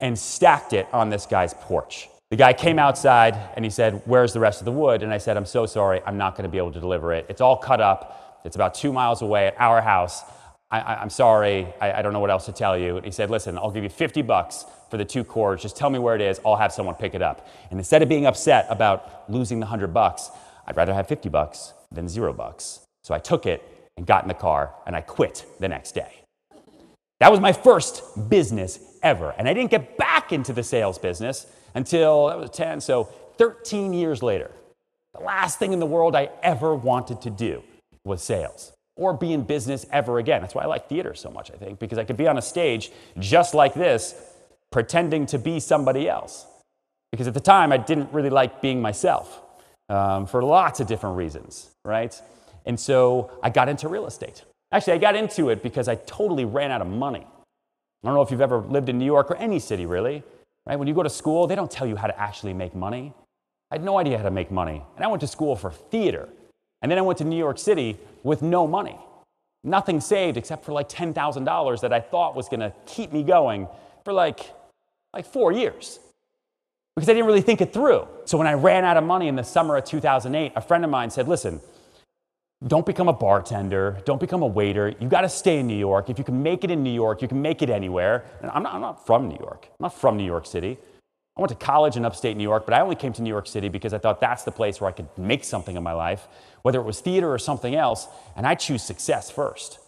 and 0.00 0.18
stacked 0.18 0.72
it 0.72 0.88
on 0.92 1.08
this 1.08 1.24
guy's 1.24 1.54
porch. 1.54 2.08
The 2.30 2.36
guy 2.36 2.52
came 2.52 2.80
outside 2.80 3.36
and 3.54 3.64
he 3.64 3.70
said, 3.70 4.02
Where's 4.06 4.32
the 4.32 4.40
rest 4.40 4.60
of 4.60 4.64
the 4.64 4.72
wood? 4.72 5.04
And 5.04 5.14
I 5.14 5.18
said, 5.18 5.36
I'm 5.36 5.46
so 5.46 5.66
sorry, 5.66 6.00
I'm 6.04 6.18
not 6.18 6.36
going 6.36 6.42
to 6.42 6.50
be 6.50 6.58
able 6.58 6.72
to 6.72 6.80
deliver 6.80 7.12
it. 7.12 7.26
It's 7.28 7.40
all 7.40 7.56
cut 7.56 7.80
up, 7.80 8.19
it's 8.44 8.56
about 8.56 8.74
two 8.74 8.92
miles 8.92 9.22
away 9.22 9.46
at 9.46 9.60
our 9.60 9.80
house. 9.80 10.22
I, 10.72 11.02
am 11.02 11.10
sorry, 11.10 11.66
I, 11.80 11.94
I 11.94 12.02
don't 12.02 12.12
know 12.12 12.20
what 12.20 12.30
else 12.30 12.46
to 12.46 12.52
tell 12.52 12.78
you. 12.78 12.96
And 12.96 13.04
he 13.04 13.10
said, 13.10 13.28
Listen, 13.28 13.58
I'll 13.58 13.72
give 13.72 13.82
you 13.82 13.88
50 13.88 14.22
bucks 14.22 14.64
for 14.88 14.96
the 14.96 15.04
two 15.04 15.24
cords. 15.24 15.62
Just 15.62 15.76
tell 15.76 15.90
me 15.90 15.98
where 15.98 16.14
it 16.14 16.20
is. 16.20 16.40
I'll 16.44 16.56
have 16.56 16.72
someone 16.72 16.94
pick 16.94 17.14
it 17.14 17.22
up. 17.22 17.48
And 17.70 17.80
instead 17.80 18.02
of 18.02 18.08
being 18.08 18.26
upset 18.26 18.66
about 18.68 19.28
losing 19.28 19.58
the 19.58 19.64
100 19.64 19.92
bucks, 19.92 20.30
I'd 20.66 20.76
rather 20.76 20.94
have 20.94 21.08
50 21.08 21.28
bucks 21.28 21.72
than 21.90 22.08
zero 22.08 22.32
bucks. 22.32 22.80
So 23.02 23.14
I 23.14 23.18
took 23.18 23.46
it 23.46 23.90
and 23.96 24.06
got 24.06 24.22
in 24.22 24.28
the 24.28 24.34
car 24.34 24.74
and 24.86 24.94
I 24.94 25.00
quit 25.00 25.44
the 25.58 25.68
next 25.68 25.92
day. 25.92 26.22
That 27.18 27.30
was 27.30 27.40
my 27.40 27.52
first 27.52 28.30
business 28.30 28.78
ever. 29.02 29.34
And 29.36 29.48
I 29.48 29.54
didn't 29.54 29.70
get 29.70 29.96
back 29.96 30.32
into 30.32 30.52
the 30.52 30.62
sales 30.62 30.98
business 30.98 31.46
until 31.74 32.28
that 32.28 32.38
was 32.38 32.50
10, 32.50 32.80
so 32.80 33.04
13 33.38 33.92
years 33.92 34.22
later. 34.22 34.50
The 35.14 35.20
last 35.20 35.58
thing 35.58 35.72
in 35.72 35.80
the 35.80 35.86
world 35.86 36.14
I 36.14 36.30
ever 36.42 36.74
wanted 36.74 37.22
to 37.22 37.30
do 37.30 37.62
was 38.04 38.22
sales 38.22 38.72
or 38.96 39.14
be 39.14 39.32
in 39.32 39.42
business 39.42 39.86
ever 39.92 40.18
again. 40.18 40.40
That's 40.42 40.54
why 40.54 40.62
I 40.62 40.66
like 40.66 40.88
theater 40.88 41.14
so 41.14 41.30
much, 41.30 41.50
I 41.50 41.56
think, 41.56 41.78
because 41.78 41.98
I 41.98 42.04
could 42.04 42.16
be 42.16 42.28
on 42.28 42.38
a 42.38 42.42
stage 42.42 42.90
just 43.18 43.54
like 43.54 43.74
this 43.74 44.14
pretending 44.70 45.26
to 45.26 45.38
be 45.38 45.58
somebody 45.58 46.08
else. 46.08 46.46
Because 47.10 47.26
at 47.26 47.34
the 47.34 47.40
time, 47.40 47.72
I 47.72 47.76
didn't 47.76 48.12
really 48.12 48.30
like 48.30 48.60
being 48.60 48.80
myself 48.80 49.42
um, 49.88 50.26
for 50.26 50.42
lots 50.42 50.80
of 50.80 50.86
different 50.86 51.16
reasons, 51.16 51.70
right? 51.84 52.20
And 52.66 52.78
so 52.78 53.32
I 53.42 53.50
got 53.50 53.68
into 53.68 53.88
real 53.88 54.06
estate. 54.06 54.44
Actually, 54.70 54.92
I 54.92 54.98
got 54.98 55.16
into 55.16 55.48
it 55.48 55.62
because 55.62 55.88
I 55.88 55.96
totally 55.96 56.44
ran 56.44 56.70
out 56.70 56.80
of 56.80 56.86
money. 56.86 57.26
I 57.26 58.06
don't 58.06 58.14
know 58.14 58.22
if 58.22 58.30
you've 58.30 58.40
ever 58.40 58.60
lived 58.60 58.88
in 58.88 58.98
New 58.98 59.04
York 59.04 59.30
or 59.30 59.36
any 59.36 59.58
city, 59.58 59.86
really, 59.86 60.22
right? 60.66 60.78
When 60.78 60.86
you 60.86 60.94
go 60.94 61.02
to 61.02 61.10
school, 61.10 61.46
they 61.46 61.56
don't 61.56 61.70
tell 61.70 61.86
you 61.86 61.96
how 61.96 62.06
to 62.06 62.18
actually 62.18 62.54
make 62.54 62.74
money. 62.74 63.12
I 63.70 63.74
had 63.74 63.84
no 63.84 63.98
idea 63.98 64.16
how 64.16 64.24
to 64.24 64.30
make 64.30 64.50
money. 64.50 64.82
And 64.96 65.04
I 65.04 65.08
went 65.08 65.20
to 65.20 65.26
school 65.26 65.56
for 65.56 65.70
theater. 65.70 66.28
And 66.82 66.90
then 66.90 66.98
I 66.98 67.02
went 67.02 67.18
to 67.18 67.24
New 67.24 67.36
York 67.36 67.58
City 67.58 67.98
with 68.22 68.42
no 68.42 68.66
money. 68.66 68.98
Nothing 69.62 70.00
saved 70.00 70.36
except 70.36 70.64
for 70.64 70.72
like 70.72 70.88
$10,000 70.88 71.80
that 71.80 71.92
I 71.92 72.00
thought 72.00 72.34
was 72.34 72.48
going 72.48 72.60
to 72.60 72.72
keep 72.86 73.12
me 73.12 73.22
going 73.22 73.68
for 74.04 74.12
like 74.12 74.52
like 75.12 75.26
four 75.26 75.52
years 75.52 75.98
because 76.96 77.08
I 77.08 77.12
didn't 77.12 77.26
really 77.26 77.40
think 77.40 77.60
it 77.60 77.72
through. 77.72 78.06
So 78.24 78.38
when 78.38 78.46
I 78.46 78.54
ran 78.54 78.84
out 78.84 78.96
of 78.96 79.04
money 79.04 79.28
in 79.28 79.36
the 79.36 79.42
summer 79.42 79.76
of 79.76 79.84
2008, 79.84 80.52
a 80.54 80.60
friend 80.60 80.84
of 80.84 80.90
mine 80.90 81.10
said, 81.10 81.28
Listen, 81.28 81.60
don't 82.66 82.84
become 82.84 83.08
a 83.08 83.12
bartender, 83.12 84.00
don't 84.04 84.20
become 84.20 84.42
a 84.42 84.46
waiter. 84.46 84.94
You 85.00 85.08
got 85.08 85.22
to 85.22 85.28
stay 85.28 85.60
in 85.60 85.66
New 85.66 85.76
York. 85.76 86.10
If 86.10 86.18
you 86.18 86.24
can 86.24 86.42
make 86.42 86.62
it 86.62 86.70
in 86.70 86.82
New 86.82 86.92
York, 86.92 87.22
you 87.22 87.28
can 87.28 87.40
make 87.40 87.62
it 87.62 87.70
anywhere. 87.70 88.24
And 88.42 88.50
I'm 88.50 88.62
not, 88.62 88.74
I'm 88.74 88.80
not 88.80 89.06
from 89.06 89.28
New 89.28 89.38
York, 89.38 89.68
I'm 89.70 89.84
not 89.84 89.94
from 89.94 90.16
New 90.16 90.26
York 90.26 90.46
City. 90.46 90.78
I 91.40 91.42
went 91.42 91.58
to 91.58 91.66
college 91.66 91.96
in 91.96 92.04
upstate 92.04 92.36
New 92.36 92.42
York, 92.42 92.66
but 92.66 92.74
I 92.74 92.82
only 92.82 92.96
came 92.96 93.14
to 93.14 93.22
New 93.22 93.30
York 93.30 93.46
City 93.46 93.70
because 93.70 93.94
I 93.94 93.98
thought 93.98 94.20
that's 94.20 94.42
the 94.42 94.52
place 94.52 94.78
where 94.78 94.90
I 94.90 94.92
could 94.92 95.08
make 95.16 95.42
something 95.42 95.74
in 95.74 95.82
my 95.82 95.94
life, 95.94 96.28
whether 96.60 96.78
it 96.78 96.84
was 96.84 97.00
theater 97.00 97.32
or 97.32 97.38
something 97.38 97.74
else, 97.74 98.08
and 98.36 98.46
I 98.46 98.54
choose 98.54 98.82
success 98.82 99.30
first. 99.30 99.78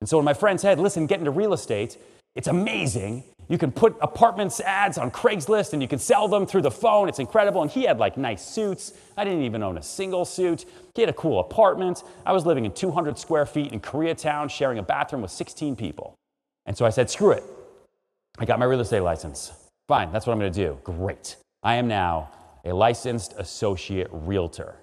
And 0.00 0.08
so 0.08 0.16
when 0.16 0.24
my 0.24 0.32
friend 0.32 0.58
said, 0.58 0.80
listen, 0.80 1.06
get 1.06 1.18
into 1.18 1.30
real 1.30 1.52
estate, 1.52 1.98
it's 2.34 2.48
amazing. 2.48 3.24
You 3.50 3.58
can 3.58 3.72
put 3.72 3.94
apartments 4.00 4.58
ads 4.60 4.96
on 4.96 5.10
Craigslist 5.10 5.74
and 5.74 5.82
you 5.82 5.88
can 5.88 5.98
sell 5.98 6.28
them 6.28 6.46
through 6.46 6.62
the 6.62 6.70
phone. 6.70 7.10
It's 7.10 7.18
incredible. 7.18 7.60
And 7.60 7.70
he 7.70 7.82
had 7.82 7.98
like 7.98 8.16
nice 8.16 8.42
suits. 8.42 8.94
I 9.18 9.24
didn't 9.24 9.42
even 9.42 9.62
own 9.62 9.76
a 9.76 9.82
single 9.82 10.24
suit. 10.24 10.64
He 10.94 11.02
had 11.02 11.10
a 11.10 11.14
cool 11.14 11.40
apartment. 11.40 12.04
I 12.24 12.32
was 12.32 12.46
living 12.46 12.64
in 12.64 12.72
200 12.72 13.18
square 13.18 13.44
feet 13.44 13.72
in 13.72 13.80
Koreatown, 13.80 14.48
sharing 14.48 14.78
a 14.78 14.82
bathroom 14.82 15.20
with 15.20 15.30
16 15.30 15.76
people. 15.76 16.14
And 16.64 16.74
so 16.74 16.86
I 16.86 16.90
said, 16.90 17.10
screw 17.10 17.32
it. 17.32 17.44
I 18.38 18.46
got 18.46 18.58
my 18.58 18.64
real 18.64 18.80
estate 18.80 19.00
license. 19.00 19.52
Fine, 19.88 20.12
that's 20.12 20.26
what 20.26 20.32
I'm 20.32 20.40
to 20.40 20.50
do. 20.50 20.78
Great. 20.84 21.36
I 21.62 21.76
am 21.76 21.88
now 21.88 22.30
a 22.64 22.72
licensed 22.72 23.34
associate 23.38 24.08
realtor, 24.10 24.76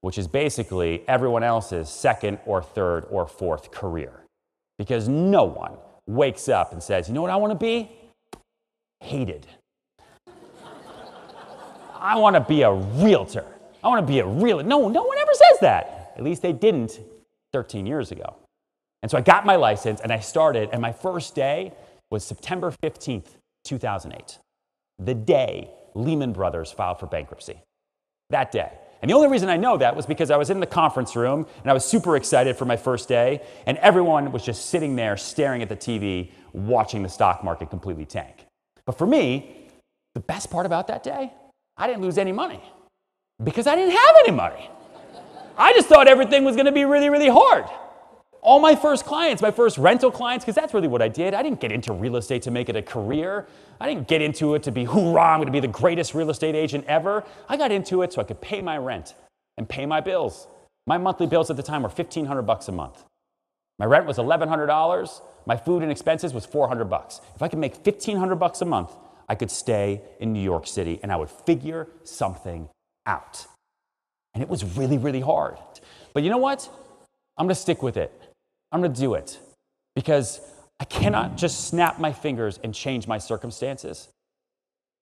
which 0.00 0.18
is 0.18 0.26
basically 0.26 1.04
everyone 1.08 1.42
else's 1.42 1.88
second 1.88 2.38
or 2.46 2.62
third 2.62 3.06
or 3.10 3.26
fourth 3.26 3.70
career. 3.70 4.24
Because 4.78 5.08
no 5.08 5.44
one 5.44 5.76
wakes 6.06 6.48
up 6.48 6.72
and 6.72 6.82
says, 6.82 7.08
you 7.08 7.14
know 7.14 7.22
what 7.22 7.30
I 7.30 7.36
want 7.36 7.52
to 7.52 7.58
be? 7.58 7.90
hated. 9.00 9.46
I 11.94 12.16
want 12.16 12.34
to 12.36 12.40
be 12.40 12.62
a 12.62 12.72
realtor. 12.72 13.44
I 13.82 13.88
want 13.88 14.06
to 14.06 14.12
be 14.12 14.20
a 14.20 14.26
real. 14.26 14.62
No, 14.62 14.88
no 14.88 15.02
one 15.02 15.18
ever 15.18 15.32
says 15.32 15.60
that. 15.60 16.12
At 16.16 16.22
least 16.22 16.42
they 16.42 16.52
didn't 16.52 17.00
13 17.52 17.86
years 17.86 18.12
ago. 18.12 18.36
And 19.02 19.10
so 19.10 19.18
I 19.18 19.20
got 19.20 19.46
my 19.46 19.56
license 19.56 20.00
and 20.00 20.12
I 20.12 20.18
started, 20.18 20.70
and 20.72 20.80
my 20.82 20.92
first 20.92 21.34
day 21.34 21.72
was 22.10 22.24
September 22.24 22.72
15th, 22.82 23.36
2008. 23.64 24.38
The 24.98 25.14
day 25.14 25.70
Lehman 25.94 26.32
Brothers 26.32 26.70
filed 26.70 27.00
for 27.00 27.06
bankruptcy. 27.06 27.60
That 28.30 28.52
day. 28.52 28.70
And 29.00 29.10
the 29.10 29.14
only 29.14 29.28
reason 29.28 29.48
I 29.48 29.56
know 29.56 29.76
that 29.76 29.94
was 29.94 30.06
because 30.06 30.30
I 30.30 30.36
was 30.36 30.50
in 30.50 30.60
the 30.60 30.66
conference 30.66 31.14
room 31.14 31.46
and 31.62 31.70
I 31.70 31.72
was 31.72 31.84
super 31.84 32.16
excited 32.16 32.56
for 32.56 32.64
my 32.64 32.76
first 32.76 33.08
day, 33.08 33.42
and 33.66 33.78
everyone 33.78 34.32
was 34.32 34.44
just 34.44 34.66
sitting 34.66 34.96
there 34.96 35.16
staring 35.16 35.62
at 35.62 35.68
the 35.68 35.76
TV, 35.76 36.32
watching 36.52 37.02
the 37.02 37.08
stock 37.08 37.44
market 37.44 37.70
completely 37.70 38.04
tank. 38.04 38.44
But 38.86 38.98
for 38.98 39.06
me, 39.06 39.68
the 40.14 40.20
best 40.20 40.50
part 40.50 40.66
about 40.66 40.88
that 40.88 41.02
day, 41.02 41.32
I 41.76 41.86
didn't 41.86 42.02
lose 42.02 42.18
any 42.18 42.32
money 42.32 42.60
because 43.42 43.68
I 43.68 43.76
didn't 43.76 43.92
have 43.92 44.16
any 44.24 44.32
money. 44.32 44.68
I 45.56 45.72
just 45.74 45.88
thought 45.88 46.08
everything 46.08 46.44
was 46.44 46.56
going 46.56 46.66
to 46.66 46.72
be 46.72 46.84
really, 46.84 47.08
really 47.08 47.28
hard. 47.28 47.66
All 48.48 48.60
my 48.60 48.74
first 48.74 49.04
clients, 49.04 49.42
my 49.42 49.50
first 49.50 49.76
rental 49.76 50.10
clients, 50.10 50.42
because 50.42 50.54
that's 50.54 50.72
really 50.72 50.88
what 50.88 51.02
I 51.02 51.08
did. 51.08 51.34
I 51.34 51.42
didn't 51.42 51.60
get 51.60 51.70
into 51.70 51.92
real 51.92 52.16
estate 52.16 52.40
to 52.44 52.50
make 52.50 52.70
it 52.70 52.76
a 52.76 52.80
career. 52.80 53.46
I 53.78 53.86
didn't 53.86 54.08
get 54.08 54.22
into 54.22 54.54
it 54.54 54.62
to 54.62 54.72
be, 54.72 54.84
hoorah, 54.84 55.20
I'm 55.20 55.38
going 55.40 55.48
to 55.48 55.52
be 55.52 55.60
the 55.60 55.68
greatest 55.68 56.14
real 56.14 56.30
estate 56.30 56.54
agent 56.54 56.86
ever. 56.86 57.24
I 57.46 57.58
got 57.58 57.72
into 57.72 58.00
it 58.00 58.14
so 58.14 58.22
I 58.22 58.24
could 58.24 58.40
pay 58.40 58.62
my 58.62 58.78
rent 58.78 59.12
and 59.58 59.68
pay 59.68 59.84
my 59.84 60.00
bills. 60.00 60.48
My 60.86 60.96
monthly 60.96 61.26
bills 61.26 61.50
at 61.50 61.58
the 61.58 61.62
time 61.62 61.82
were 61.82 61.90
1500 61.90 62.40
bucks 62.40 62.68
a 62.68 62.72
month. 62.72 63.04
My 63.78 63.84
rent 63.84 64.06
was 64.06 64.16
$1,100. 64.16 65.20
My 65.44 65.56
food 65.58 65.82
and 65.82 65.92
expenses 65.92 66.32
was 66.32 66.46
400 66.46 66.86
bucks. 66.86 67.20
If 67.34 67.42
I 67.42 67.48
could 67.48 67.58
make 67.58 67.74
1500 67.74 68.36
bucks 68.36 68.62
a 68.62 68.64
month, 68.64 68.96
I 69.28 69.34
could 69.34 69.50
stay 69.50 70.00
in 70.20 70.32
New 70.32 70.40
York 70.40 70.66
City 70.66 71.00
and 71.02 71.12
I 71.12 71.16
would 71.16 71.28
figure 71.28 71.86
something 72.02 72.70
out. 73.04 73.46
And 74.32 74.42
it 74.42 74.48
was 74.48 74.64
really, 74.64 74.96
really 74.96 75.20
hard. 75.20 75.58
But 76.14 76.22
you 76.22 76.30
know 76.30 76.38
what? 76.38 76.66
I'm 77.36 77.44
going 77.44 77.54
to 77.54 77.60
stick 77.60 77.82
with 77.82 77.98
it. 77.98 78.10
I'm 78.72 78.80
going 78.80 78.92
to 78.92 79.00
do 79.00 79.14
it 79.14 79.38
because 79.94 80.40
I 80.80 80.84
cannot 80.84 81.36
just 81.36 81.68
snap 81.68 81.98
my 81.98 82.12
fingers 82.12 82.60
and 82.62 82.74
change 82.74 83.06
my 83.06 83.18
circumstances. 83.18 84.08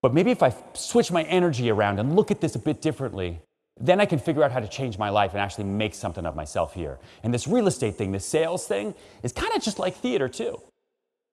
But 0.02 0.14
maybe 0.14 0.30
if 0.30 0.42
I 0.42 0.54
switch 0.74 1.10
my 1.10 1.24
energy 1.24 1.70
around 1.70 1.98
and 1.98 2.14
look 2.14 2.30
at 2.30 2.40
this 2.40 2.54
a 2.54 2.58
bit 2.58 2.80
differently, 2.80 3.40
then 3.78 4.00
I 4.00 4.06
can 4.06 4.18
figure 4.18 4.42
out 4.42 4.52
how 4.52 4.60
to 4.60 4.68
change 4.68 4.98
my 4.98 5.10
life 5.10 5.32
and 5.32 5.40
actually 5.40 5.64
make 5.64 5.94
something 5.94 6.24
of 6.24 6.34
myself 6.34 6.74
here. 6.74 6.98
And 7.22 7.34
this 7.34 7.46
real 7.46 7.66
estate 7.66 7.96
thing, 7.96 8.12
this 8.12 8.24
sales 8.24 8.66
thing, 8.66 8.94
is 9.22 9.32
kind 9.32 9.52
of 9.54 9.62
just 9.62 9.78
like 9.78 9.96
theater, 9.96 10.28
too, 10.28 10.60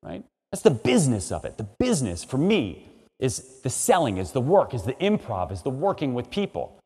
right? 0.01 0.23
That's 0.51 0.63
the 0.63 0.71
business 0.71 1.31
of 1.31 1.45
it. 1.45 1.57
The 1.57 1.67
business 1.79 2.23
for 2.23 2.37
me 2.37 2.89
is 3.19 3.61
the 3.61 3.69
selling, 3.69 4.17
is 4.17 4.31
the 4.31 4.41
work, 4.41 4.73
is 4.73 4.83
the 4.83 4.93
improv, 4.93 5.51
is 5.51 5.61
the 5.61 5.69
working 5.69 6.13
with 6.13 6.29
people. 6.29 6.77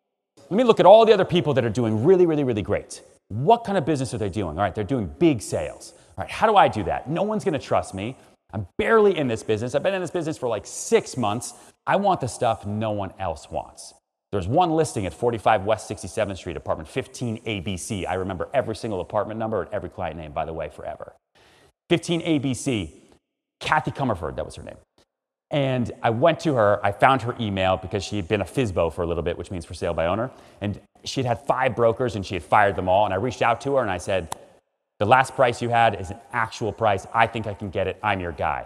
Let 0.50 0.58
me 0.58 0.63
look 0.63 0.80
at 0.80 0.86
all 0.86 1.06
the 1.06 1.13
other 1.13 1.25
people 1.25 1.54
that 1.56 1.66
are 1.66 1.70
doing 1.70 2.04
really, 2.04 2.25
really, 2.25 2.44
really 2.44 2.62
great. 2.62 3.01
What 3.30 3.64
kind 3.64 3.78
of 3.78 3.86
business 3.86 4.14
are 4.14 4.18
they 4.18 4.30
doing? 4.30 4.58
All 4.58 4.64
right, 4.64 4.74
they're 4.74 4.84
doing 4.84 5.12
big 5.20 5.42
sales. 5.42 5.94
All 6.18 6.24
right, 6.24 6.30
how 6.32 6.48
do 6.48 6.56
I 6.56 6.68
do 6.68 6.84
that? 6.86 7.10
No 7.10 7.24
one's 7.24 7.44
gonna 7.44 7.60
trust 7.60 7.94
me. 7.94 8.16
I'm 8.54 8.68
barely 8.78 9.18
in 9.18 9.28
this 9.28 9.44
business. 9.44 9.76
I've 9.76 9.84
been 9.84 9.94
in 9.94 10.02
this 10.02 10.12
business 10.12 10.38
for 10.38 10.48
like 10.48 10.66
six 10.66 11.18
months. 11.18 11.54
I 11.86 11.98
want 11.98 12.22
the 12.22 12.28
stuff 12.28 12.66
no 12.66 12.92
one 12.92 13.12
else 13.20 13.52
wants. 13.52 13.94
There's 14.32 14.48
one 14.48 14.72
listing 14.72 15.06
at 15.06 15.14
45 15.14 15.64
West 15.64 15.90
67th 15.90 16.38
Street, 16.38 16.58
apartment 16.58 16.90
15 16.90 17.44
ABC. 17.46 18.08
I 18.08 18.16
remember 18.16 18.50
every 18.54 18.76
single 18.76 19.00
apartment 19.00 19.40
number 19.40 19.62
and 19.62 19.74
every 19.74 19.90
client 19.90 20.18
name, 20.18 20.32
by 20.34 20.46
the 20.46 20.54
way, 20.54 20.70
forever. 20.70 21.14
15 21.90 22.22
ABC. 22.22 22.92
Kathy 23.60 23.92
Comerford, 23.92 24.36
that 24.36 24.46
was 24.46 24.56
her 24.56 24.64
name. 24.64 24.78
And 25.50 25.92
I 26.04 26.10
went 26.10 26.42
to 26.42 26.56
her, 26.56 26.86
I 26.86 26.92
found 26.92 27.22
her 27.22 27.36
email 27.39 27.77
because 27.77 28.04
she 28.04 28.18
had 28.18 28.27
been 28.27 28.42
a 28.42 28.46
FSBO 28.46 28.92
for 28.94 29.04
a 29.04 29.06
little 29.06 29.24
bit, 29.24 29.38
which 29.38 29.50
means 29.50 29.66
for 29.66 29.74
sale 29.74 29.94
by 29.94 30.08
owner. 30.08 30.30
And 30.60 30.80
she 31.06 31.22
had 31.22 31.25
had 31.27 31.48
five 31.48 31.75
brokers 31.75 32.16
and 32.16 32.25
she 32.25 32.36
had 32.36 32.44
fired 32.44 32.75
them 32.75 32.89
all. 32.89 33.06
And 33.06 33.13
I 33.13 33.18
reached 33.18 33.42
out 33.42 33.62
to 33.62 33.75
her 33.75 33.82
and 33.82 33.89
I 33.89 33.98
said, 33.98 34.36
The 35.00 35.06
last 35.06 35.36
price 35.36 35.62
you 35.62 35.70
had 35.70 36.00
is 36.00 36.10
an 36.10 36.18
actual 36.34 36.74
price. 36.74 37.08
I 37.13 37.27
think 37.27 37.48
I 37.48 37.54
can 37.54 37.70
get 37.70 37.88
it. 37.88 37.98
I'm 38.04 38.20
your 38.20 38.34
guy. 38.34 38.66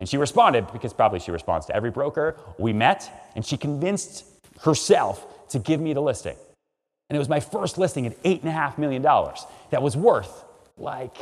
And 0.00 0.08
she 0.08 0.16
responded 0.16 0.72
because 0.72 0.92
probably 0.92 1.20
she 1.20 1.30
responds 1.30 1.66
to 1.66 1.76
every 1.76 1.90
broker. 1.90 2.36
We 2.58 2.72
met 2.72 3.30
and 3.36 3.44
she 3.44 3.56
convinced 3.56 4.24
herself 4.62 5.48
to 5.50 5.58
give 5.58 5.80
me 5.80 5.92
the 5.92 6.00
listing. 6.00 6.36
And 7.10 7.16
it 7.16 7.18
was 7.18 7.28
my 7.28 7.40
first 7.40 7.76
listing 7.76 8.06
at 8.06 8.22
$8.5 8.22 8.78
million 8.78 9.02
that 9.02 9.82
was 9.82 9.96
worth 9.96 10.44
like 10.78 11.16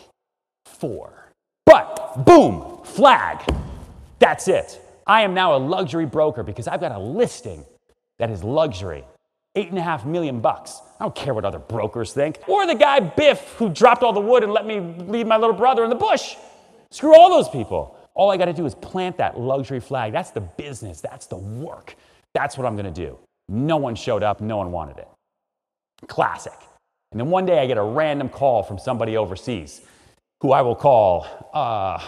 four. 0.64 1.12
But 1.66 2.24
boom, 2.24 2.80
flag. 2.84 3.42
That's 4.20 4.46
it. 4.46 4.80
I 5.06 5.22
am 5.22 5.34
now 5.34 5.56
a 5.56 5.58
luxury 5.58 6.06
broker 6.06 6.42
because 6.42 6.68
I've 6.68 6.80
got 6.80 6.92
a 6.92 6.98
listing 6.98 7.64
that 8.18 8.30
is 8.30 8.44
luxury. 8.44 9.04
Eight 9.56 9.70
and 9.70 9.78
a 9.78 9.82
half 9.82 10.06
million 10.06 10.40
bucks. 10.40 10.80
I 11.00 11.04
don't 11.04 11.14
care 11.14 11.34
what 11.34 11.44
other 11.44 11.58
brokers 11.58 12.12
think. 12.12 12.38
Or 12.46 12.66
the 12.66 12.74
guy 12.74 13.00
Biff 13.00 13.54
who 13.54 13.68
dropped 13.68 14.02
all 14.02 14.12
the 14.12 14.20
wood 14.20 14.44
and 14.44 14.52
let 14.52 14.64
me 14.64 14.80
leave 14.80 15.26
my 15.26 15.36
little 15.36 15.56
brother 15.56 15.82
in 15.82 15.90
the 15.90 15.96
bush. 15.96 16.36
Screw 16.90 17.16
all 17.16 17.30
those 17.30 17.48
people. 17.48 17.96
All 18.14 18.30
I 18.30 18.36
got 18.36 18.44
to 18.44 18.52
do 18.52 18.66
is 18.66 18.74
plant 18.76 19.16
that 19.16 19.38
luxury 19.38 19.80
flag. 19.80 20.12
That's 20.12 20.30
the 20.30 20.40
business. 20.40 21.00
That's 21.00 21.26
the 21.26 21.36
work. 21.36 21.96
That's 22.34 22.56
what 22.56 22.66
I'm 22.66 22.76
going 22.76 22.92
to 22.92 23.06
do. 23.06 23.18
No 23.48 23.76
one 23.76 23.96
showed 23.96 24.22
up. 24.22 24.40
No 24.40 24.58
one 24.58 24.70
wanted 24.70 24.98
it. 24.98 25.08
Classic. 26.06 26.52
And 27.12 27.20
then 27.20 27.28
one 27.28 27.44
day 27.44 27.58
I 27.58 27.66
get 27.66 27.78
a 27.78 27.82
random 27.82 28.28
call 28.28 28.62
from 28.62 28.78
somebody 28.78 29.16
overseas 29.16 29.80
who 30.40 30.52
I 30.52 30.62
will 30.62 30.76
call 30.76 31.26
uh, 31.52 32.00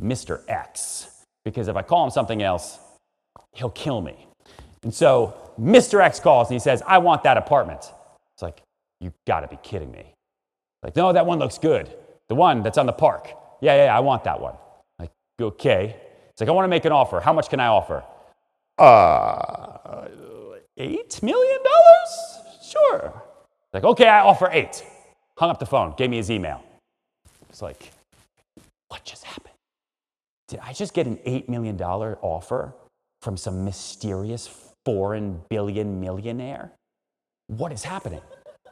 Mr. 0.00 0.42
X 0.48 1.19
because 1.50 1.68
if 1.68 1.76
I 1.76 1.82
call 1.82 2.04
him 2.04 2.10
something 2.10 2.42
else, 2.42 2.78
he'll 3.52 3.70
kill 3.70 4.00
me. 4.00 4.26
And 4.82 4.94
so 4.94 5.34
Mr. 5.60 6.00
X 6.00 6.20
calls 6.20 6.48
and 6.48 6.54
he 6.54 6.60
says, 6.60 6.82
I 6.86 6.98
want 6.98 7.22
that 7.24 7.36
apartment. 7.36 7.80
It's 8.34 8.42
like, 8.42 8.62
you 9.00 9.12
gotta 9.26 9.48
be 9.48 9.58
kidding 9.62 9.90
me. 9.90 10.14
Like, 10.82 10.96
no, 10.96 11.12
that 11.12 11.26
one 11.26 11.38
looks 11.38 11.58
good. 11.58 11.90
The 12.28 12.34
one 12.34 12.62
that's 12.62 12.78
on 12.78 12.86
the 12.86 12.92
park. 12.92 13.32
Yeah, 13.60 13.74
yeah, 13.74 13.84
yeah 13.86 13.96
I 13.96 14.00
want 14.00 14.24
that 14.24 14.40
one. 14.40 14.54
Like, 14.98 15.10
okay. 15.40 15.96
It's 16.30 16.40
like, 16.40 16.48
I 16.48 16.52
wanna 16.52 16.68
make 16.68 16.84
an 16.84 16.92
offer. 16.92 17.20
How 17.20 17.32
much 17.32 17.50
can 17.50 17.60
I 17.60 17.66
offer? 17.66 18.02
Uh, 18.78 20.06
eight 20.78 21.22
million 21.22 21.58
dollars? 21.62 22.38
Sure. 22.62 23.22
Like, 23.72 23.84
okay, 23.84 24.08
I 24.08 24.20
offer 24.20 24.48
eight. 24.52 24.82
Hung 25.36 25.50
up 25.50 25.58
the 25.58 25.66
phone, 25.66 25.94
gave 25.96 26.10
me 26.10 26.16
his 26.16 26.30
email. 26.30 26.62
It's 27.50 27.62
like, 27.62 27.90
what 28.88 29.04
just 29.04 29.24
happened? 29.24 29.49
Did 30.50 30.58
I 30.64 30.72
just 30.72 30.94
get 30.94 31.06
an 31.06 31.16
$8 31.18 31.48
million 31.48 31.80
offer 31.80 32.74
from 33.22 33.36
some 33.36 33.64
mysterious 33.64 34.50
foreign 34.84 35.40
billion 35.48 36.00
millionaire? 36.00 36.72
What 37.46 37.70
is 37.70 37.84
happening? 37.84 38.20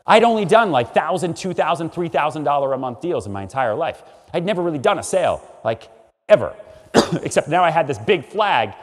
I'd 0.04 0.24
only 0.24 0.44
done 0.44 0.72
like 0.72 0.92
$1,000, 0.92 1.54
$2,000, 1.54 1.94
$3,000 1.94 2.74
a 2.74 2.78
month 2.78 3.00
deals 3.00 3.26
in 3.26 3.32
my 3.32 3.42
entire 3.42 3.76
life. 3.76 4.02
I'd 4.34 4.44
never 4.44 4.60
really 4.60 4.80
done 4.80 4.98
a 4.98 5.04
sale, 5.04 5.40
like 5.64 5.88
ever. 6.28 6.52
Except 7.22 7.46
now 7.46 7.62
I 7.62 7.70
had 7.70 7.86
this 7.86 7.98
big 7.98 8.24
flag, 8.24 8.74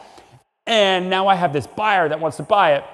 and 0.65 1.09
now 1.09 1.27
I 1.27 1.35
have 1.35 1.51
this 1.51 1.67
buyer 1.67 2.07
that 2.07 2.21
wants 2.21 2.37
to 2.37 2.43
buy 2.43 2.75
it. 2.75 2.85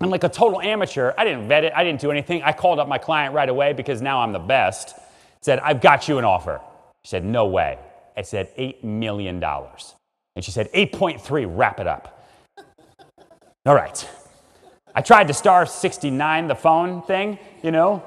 I'm 0.00 0.10
like 0.10 0.22
a 0.22 0.28
total 0.28 0.60
amateur. 0.60 1.12
I 1.18 1.24
didn't 1.24 1.48
vet 1.48 1.64
it, 1.64 1.72
I 1.74 1.82
didn't 1.82 2.00
do 2.00 2.12
anything. 2.12 2.40
I 2.44 2.52
called 2.52 2.78
up 2.78 2.86
my 2.86 2.98
client 2.98 3.34
right 3.34 3.48
away 3.48 3.72
because 3.72 4.00
now 4.00 4.20
I'm 4.20 4.32
the 4.32 4.38
best. 4.38 4.94
Said, 5.42 5.58
I've 5.58 5.80
got 5.80 6.06
you 6.06 6.18
an 6.18 6.24
offer. 6.24 6.60
She 7.02 7.08
said, 7.08 7.24
No 7.24 7.46
way. 7.46 7.78
I 8.20 8.22
said, 8.22 8.54
$8 8.54 8.84
million. 8.84 9.42
And 9.42 10.44
she 10.44 10.50
said, 10.50 10.70
8.3, 10.74 11.46
wrap 11.48 11.80
it 11.80 11.86
up. 11.86 12.28
All 13.64 13.74
right. 13.74 14.06
I 14.94 15.00
tried 15.00 15.28
to 15.28 15.32
star 15.32 15.64
69 15.64 16.46
the 16.46 16.54
phone 16.54 17.00
thing, 17.00 17.38
you 17.62 17.70
know. 17.70 18.04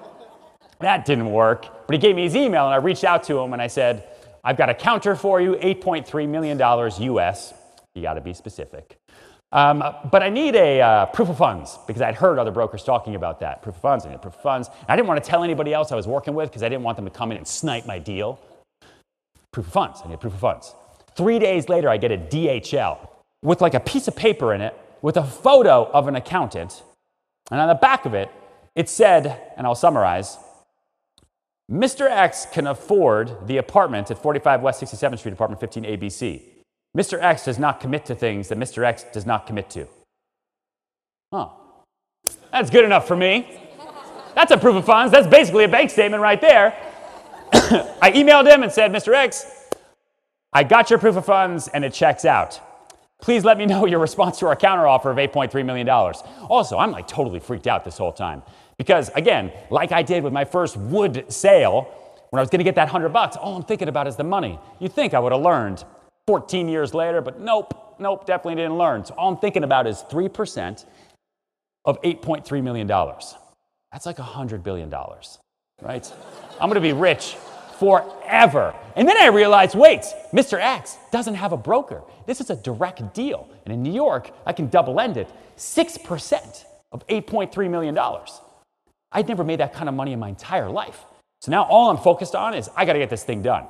That 0.81 1.05
didn't 1.05 1.31
work. 1.31 1.87
But 1.87 1.95
he 1.95 1.97
gave 1.97 2.15
me 2.15 2.25
his 2.25 2.35
email, 2.35 2.65
and 2.65 2.75
I 2.75 2.77
reached 2.77 3.03
out 3.03 3.23
to 3.23 3.39
him 3.39 3.53
and 3.53 3.61
I 3.61 3.65
said, 3.65 4.07
I've 4.43 4.55
got 4.55 4.69
a 4.69 4.75
counter 4.75 5.15
for 5.15 5.41
you, 5.41 5.53
$8.3 5.53 6.29
million 6.29 6.59
US. 6.59 7.55
You 7.95 8.03
got 8.03 8.13
to 8.13 8.21
be 8.21 8.35
specific. 8.35 8.99
Um, 9.51 9.83
but 10.11 10.21
I 10.21 10.29
need 10.29 10.55
a 10.55 10.79
uh, 10.79 11.05
proof 11.07 11.29
of 11.29 11.39
funds 11.39 11.79
because 11.87 12.03
I'd 12.03 12.15
heard 12.15 12.37
other 12.37 12.51
brokers 12.51 12.83
talking 12.83 13.15
about 13.15 13.39
that. 13.39 13.63
Proof 13.63 13.77
of 13.77 13.81
funds, 13.81 14.05
I 14.05 14.11
need 14.11 14.21
proof 14.21 14.35
of 14.35 14.41
funds. 14.41 14.67
And 14.67 14.89
I 14.89 14.95
didn't 14.95 15.07
want 15.07 15.23
to 15.23 15.27
tell 15.27 15.43
anybody 15.43 15.73
else 15.73 15.91
I 15.91 15.95
was 15.95 16.05
working 16.05 16.35
with 16.35 16.49
because 16.49 16.61
I 16.61 16.69
didn't 16.69 16.83
want 16.83 16.97
them 16.97 17.05
to 17.05 17.11
come 17.11 17.31
in 17.31 17.37
and 17.37 17.47
snipe 17.47 17.87
my 17.87 17.97
deal 17.97 18.39
proof 19.53 19.67
of 19.67 19.73
funds. 19.73 20.01
I 20.03 20.09
need 20.09 20.19
proof 20.19 20.33
of 20.33 20.39
funds. 20.39 20.75
Three 21.15 21.39
days 21.39 21.69
later, 21.69 21.87
I 21.87 21.95
get 21.97 22.11
a 22.11 22.17
DHL 22.17 23.07
with 23.41 23.61
like 23.61 23.73
a 23.73 23.79
piece 23.79 24.09
of 24.09 24.15
paper 24.15 24.53
in 24.53 24.59
it 24.59 24.77
with 25.01 25.15
a 25.15 25.23
photo 25.23 25.89
of 25.91 26.07
an 26.07 26.15
accountant. 26.15 26.83
And 27.51 27.61
on 27.61 27.69
the 27.69 27.75
back 27.75 28.05
of 28.05 28.13
it, 28.13 28.29
it 28.75 28.89
said, 28.89 29.53
and 29.55 29.65
I'll 29.65 29.75
summarize 29.75 30.37
Mr. 31.71 32.09
X 32.09 32.45
can 32.51 32.67
afford 32.67 33.47
the 33.47 33.57
apartment 33.57 34.11
at 34.11 34.21
45 34.21 34.61
West 34.61 34.81
67th 34.81 35.19
Street, 35.19 35.33
apartment 35.33 35.61
15 35.61 35.83
ABC. 35.83 36.41
Mr. 36.97 37.21
X 37.21 37.45
does 37.45 37.57
not 37.57 37.79
commit 37.79 38.05
to 38.05 38.15
things 38.15 38.49
that 38.49 38.57
Mr. 38.57 38.83
X 38.83 39.05
does 39.13 39.25
not 39.25 39.47
commit 39.47 39.69
to. 39.71 39.87
Huh. 41.31 41.49
That's 42.51 42.69
good 42.69 42.85
enough 42.85 43.07
for 43.07 43.15
me. 43.15 43.59
That's 44.35 44.51
a 44.51 44.57
proof 44.57 44.75
of 44.75 44.85
funds. 44.85 45.11
That's 45.11 45.27
basically 45.27 45.63
a 45.63 45.67
bank 45.67 45.89
statement 45.89 46.21
right 46.21 46.39
there. 46.39 46.75
I 47.53 48.11
emailed 48.11 48.51
him 48.51 48.63
and 48.63 48.71
said, 48.71 48.91
Mr. 48.91 49.13
X, 49.13 49.45
I 50.51 50.63
got 50.63 50.89
your 50.89 50.99
proof 50.99 51.15
of 51.15 51.25
funds 51.25 51.67
and 51.67 51.85
it 51.85 51.93
checks 51.93 52.25
out. 52.25 52.59
Please 53.21 53.45
let 53.45 53.57
me 53.57 53.65
know 53.65 53.85
your 53.85 53.99
response 53.99 54.39
to 54.39 54.47
our 54.47 54.55
counteroffer 54.55 55.11
of 55.11 55.17
$8.3 55.17 55.65
million. 55.65 55.87
Also, 55.87 56.77
I'm 56.77 56.91
like 56.91 57.07
totally 57.07 57.39
freaked 57.39 57.67
out 57.67 57.85
this 57.85 57.97
whole 57.97 58.11
time 58.11 58.43
because, 58.77 59.09
again, 59.15 59.51
like 59.69 59.91
I 59.91 60.03
did 60.03 60.23
with 60.23 60.33
my 60.33 60.45
first 60.45 60.75
wood 60.75 61.25
sale, 61.31 61.89
when 62.31 62.39
I 62.39 62.41
was 62.41 62.49
going 62.49 62.59
to 62.59 62.65
get 62.65 62.75
that 62.75 62.85
100 62.85 63.09
bucks, 63.09 63.37
all 63.37 63.55
I'm 63.55 63.63
thinking 63.63 63.87
about 63.87 64.07
is 64.07 64.15
the 64.15 64.23
money. 64.23 64.59
You'd 64.79 64.93
think 64.93 65.13
I 65.13 65.19
would 65.19 65.31
have 65.31 65.41
learned 65.41 65.83
14 66.27 66.67
years 66.67 66.93
later, 66.93 67.21
but 67.21 67.39
nope. 67.39 67.95
nope, 67.99 68.25
definitely 68.25 68.55
didn't 68.55 68.77
learn. 68.77 69.05
So 69.05 69.13
all 69.15 69.29
I'm 69.29 69.37
thinking 69.37 69.63
about 69.63 69.87
is 69.87 70.03
3% 70.09 70.85
of 71.85 72.01
$8.3 72.01 72.63
million. 72.63 72.87
That's 72.87 74.05
like 74.05 74.17
$100 74.17 74.63
billion, 74.63 74.91
right? 75.81 76.11
I'm 76.59 76.69
gonna 76.69 76.81
be 76.81 76.93
rich 76.93 77.35
forever. 77.79 78.75
And 78.95 79.07
then 79.07 79.17
I 79.17 79.27
realized 79.27 79.75
wait, 79.75 80.01
Mr. 80.31 80.59
X 80.59 80.97
doesn't 81.11 81.35
have 81.35 81.51
a 81.51 81.57
broker. 81.57 82.03
This 82.25 82.39
is 82.41 82.49
a 82.49 82.55
direct 82.55 83.13
deal. 83.13 83.49
And 83.65 83.73
in 83.73 83.83
New 83.83 83.93
York, 83.93 84.31
I 84.45 84.53
can 84.53 84.69
double 84.69 84.99
end 84.99 85.17
it 85.17 85.29
6% 85.57 86.65
of 86.91 87.05
$8.3 87.07 87.69
million. 87.69 87.97
I'd 89.11 89.27
never 89.27 89.43
made 89.43 89.59
that 89.59 89.73
kind 89.73 89.89
of 89.89 89.95
money 89.95 90.13
in 90.13 90.19
my 90.19 90.29
entire 90.29 90.69
life. 90.69 91.05
So 91.41 91.51
now 91.51 91.63
all 91.63 91.89
I'm 91.89 91.97
focused 91.97 92.35
on 92.35 92.53
is 92.53 92.69
I 92.75 92.85
got 92.85 92.93
to 92.93 92.99
get 92.99 93.09
this 93.09 93.23
thing 93.23 93.41
done. 93.41 93.67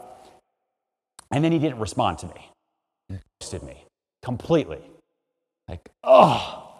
And 1.32 1.44
then 1.44 1.52
he 1.52 1.60
didn't 1.60 1.80
respond 1.80 2.20
to 2.20 2.28
me. 2.28 2.50
He 3.10 3.60
me 3.60 3.86
completely. 4.22 4.82
Like, 5.68 5.90
oh, 6.04 6.73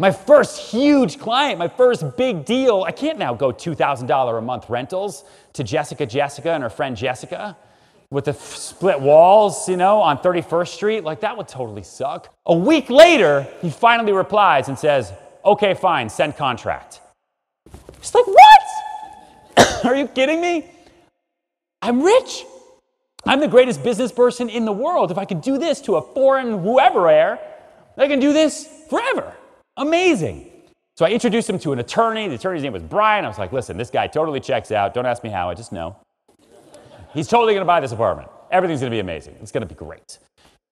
my 0.00 0.10
first 0.10 0.58
huge 0.58 1.18
client, 1.18 1.58
my 1.58 1.68
first 1.68 2.16
big 2.16 2.46
deal. 2.46 2.84
I 2.84 2.90
can't 2.90 3.18
now 3.18 3.34
go 3.34 3.52
$2,000 3.52 4.38
a 4.38 4.40
month 4.40 4.70
rentals 4.70 5.24
to 5.52 5.62
Jessica 5.62 6.06
Jessica 6.06 6.52
and 6.52 6.62
her 6.62 6.70
friend 6.70 6.96
Jessica 6.96 7.54
with 8.10 8.24
the 8.24 8.32
split 8.32 8.98
walls, 8.98 9.68
you 9.68 9.76
know, 9.76 10.00
on 10.00 10.16
31st 10.16 10.68
Street. 10.68 11.04
Like, 11.04 11.20
that 11.20 11.36
would 11.36 11.48
totally 11.48 11.82
suck. 11.82 12.34
A 12.46 12.56
week 12.56 12.88
later, 12.88 13.46
he 13.60 13.68
finally 13.68 14.12
replies 14.12 14.68
and 14.68 14.78
says, 14.78 15.12
okay, 15.44 15.74
fine, 15.74 16.08
send 16.08 16.34
contract. 16.34 17.02
It's 17.98 18.14
like, 18.14 18.26
what? 18.26 19.84
Are 19.84 19.94
you 19.94 20.08
kidding 20.08 20.40
me? 20.40 20.64
I'm 21.82 22.02
rich. 22.02 22.46
I'm 23.26 23.40
the 23.40 23.48
greatest 23.48 23.84
business 23.84 24.12
person 24.12 24.48
in 24.48 24.64
the 24.64 24.72
world. 24.72 25.10
If 25.10 25.18
I 25.18 25.26
could 25.26 25.42
do 25.42 25.58
this 25.58 25.82
to 25.82 25.96
a 25.96 26.02
foreign 26.14 26.62
whoever 26.62 27.10
air, 27.10 27.38
I 27.98 28.08
can 28.08 28.18
do 28.18 28.32
this 28.32 28.66
forever. 28.88 29.34
Amazing. 29.80 30.50
So 30.98 31.06
I 31.06 31.08
introduced 31.08 31.48
him 31.48 31.58
to 31.60 31.72
an 31.72 31.78
attorney. 31.78 32.28
The 32.28 32.34
attorney's 32.34 32.62
name 32.62 32.74
was 32.74 32.82
Brian. 32.82 33.24
I 33.24 33.28
was 33.28 33.38
like, 33.38 33.50
listen, 33.50 33.78
this 33.78 33.88
guy 33.88 34.06
totally 34.06 34.38
checks 34.38 34.70
out. 34.70 34.92
Don't 34.92 35.06
ask 35.06 35.24
me 35.24 35.30
how, 35.30 35.48
I 35.48 35.54
just 35.54 35.72
know. 35.72 35.96
He's 37.14 37.26
totally 37.26 37.54
going 37.54 37.62
to 37.62 37.66
buy 37.66 37.80
this 37.80 37.90
apartment. 37.90 38.28
Everything's 38.50 38.80
going 38.80 38.90
to 38.90 38.94
be 38.94 39.00
amazing. 39.00 39.36
It's 39.40 39.50
going 39.50 39.66
to 39.66 39.66
be 39.66 39.74
great. 39.74 40.18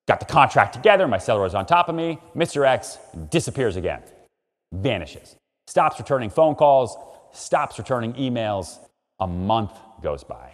Got 0.07 0.21
the 0.21 0.27
contract 0.27 0.75
together. 0.75 1.09
My 1.09 1.17
seller 1.17 1.47
is 1.47 1.55
on 1.55 1.65
top 1.65 1.89
of 1.89 1.95
me. 1.95 2.19
Mr. 2.37 2.67
X 2.67 2.99
disappears 3.31 3.77
again, 3.77 4.03
vanishes, 4.73 5.37
stops 5.67 5.99
returning 5.99 6.29
phone 6.29 6.55
calls, 6.55 6.95
stops 7.33 7.79
returning 7.79 8.13
emails. 8.15 8.79
A 9.21 9.27
month 9.27 9.73
goes 10.03 10.23
by. 10.23 10.53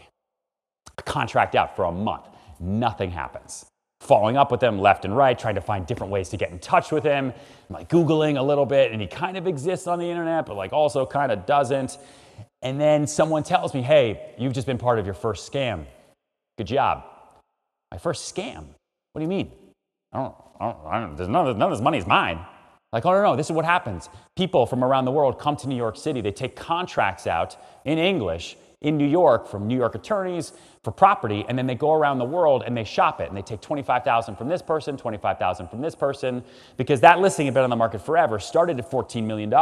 Contract 0.96 1.56
out 1.56 1.74
for 1.74 1.86
a 1.86 1.92
month. 1.92 2.28
Nothing 2.60 3.10
happens. 3.10 3.66
Following 4.04 4.36
up 4.36 4.50
with 4.50 4.62
him 4.62 4.78
left 4.78 5.06
and 5.06 5.16
right, 5.16 5.38
trying 5.38 5.54
to 5.54 5.62
find 5.62 5.86
different 5.86 6.12
ways 6.12 6.28
to 6.28 6.36
get 6.36 6.50
in 6.50 6.58
touch 6.58 6.92
with 6.92 7.02
him. 7.02 7.32
I'm 7.70 7.74
like 7.74 7.88
Googling 7.88 8.38
a 8.38 8.42
little 8.42 8.66
bit, 8.66 8.92
and 8.92 9.00
he 9.00 9.06
kind 9.06 9.38
of 9.38 9.46
exists 9.46 9.86
on 9.86 9.98
the 9.98 10.04
internet, 10.04 10.44
but 10.44 10.56
like 10.56 10.74
also 10.74 11.06
kind 11.06 11.32
of 11.32 11.46
doesn't. 11.46 11.96
And 12.60 12.78
then 12.78 13.06
someone 13.06 13.42
tells 13.42 13.72
me, 13.72 13.80
hey, 13.80 14.34
you've 14.36 14.52
just 14.52 14.66
been 14.66 14.76
part 14.76 14.98
of 14.98 15.06
your 15.06 15.14
first 15.14 15.50
scam. 15.50 15.86
Good 16.58 16.66
job. 16.66 17.04
My 17.90 17.96
first 17.96 18.34
scam? 18.34 18.66
What 19.12 19.20
do 19.20 19.22
you 19.22 19.28
mean? 19.28 19.50
I 20.12 20.18
don't, 20.18 20.34
I 20.60 20.64
don't, 20.66 20.78
I 20.86 21.00
don't, 21.00 21.16
there's 21.16 21.28
none, 21.30 21.46
none 21.56 21.72
of 21.72 21.78
this 21.78 21.82
money 21.82 21.96
is 21.96 22.06
mine. 22.06 22.44
Like, 22.92 23.06
oh, 23.06 23.12
no, 23.12 23.22
no, 23.22 23.36
this 23.36 23.46
is 23.46 23.52
what 23.52 23.64
happens. 23.64 24.10
People 24.36 24.66
from 24.66 24.84
around 24.84 25.06
the 25.06 25.12
world 25.12 25.38
come 25.38 25.56
to 25.56 25.66
New 25.66 25.76
York 25.76 25.96
City. 25.96 26.20
They 26.20 26.30
take 26.30 26.56
contracts 26.56 27.26
out 27.26 27.56
in 27.86 27.96
English 27.96 28.58
in 28.84 28.96
New 28.96 29.06
York 29.06 29.48
from 29.48 29.66
New 29.66 29.76
York 29.76 29.94
attorneys 29.94 30.52
for 30.82 30.92
property, 30.92 31.44
and 31.48 31.58
then 31.58 31.66
they 31.66 31.74
go 31.74 31.92
around 31.92 32.18
the 32.18 32.24
world 32.24 32.62
and 32.64 32.76
they 32.76 32.84
shop 32.84 33.20
it. 33.20 33.28
And 33.28 33.36
they 33.36 33.42
take 33.42 33.60
25,000 33.60 34.36
from 34.36 34.48
this 34.48 34.62
person, 34.62 34.96
25,000 34.96 35.68
from 35.68 35.80
this 35.80 35.94
person, 35.94 36.44
because 36.76 37.00
that 37.00 37.18
listing 37.18 37.46
had 37.46 37.54
been 37.54 37.64
on 37.64 37.70
the 37.70 37.76
market 37.76 38.00
forever, 38.00 38.38
started 38.38 38.78
at 38.78 38.90
$14 38.90 39.24
million. 39.24 39.52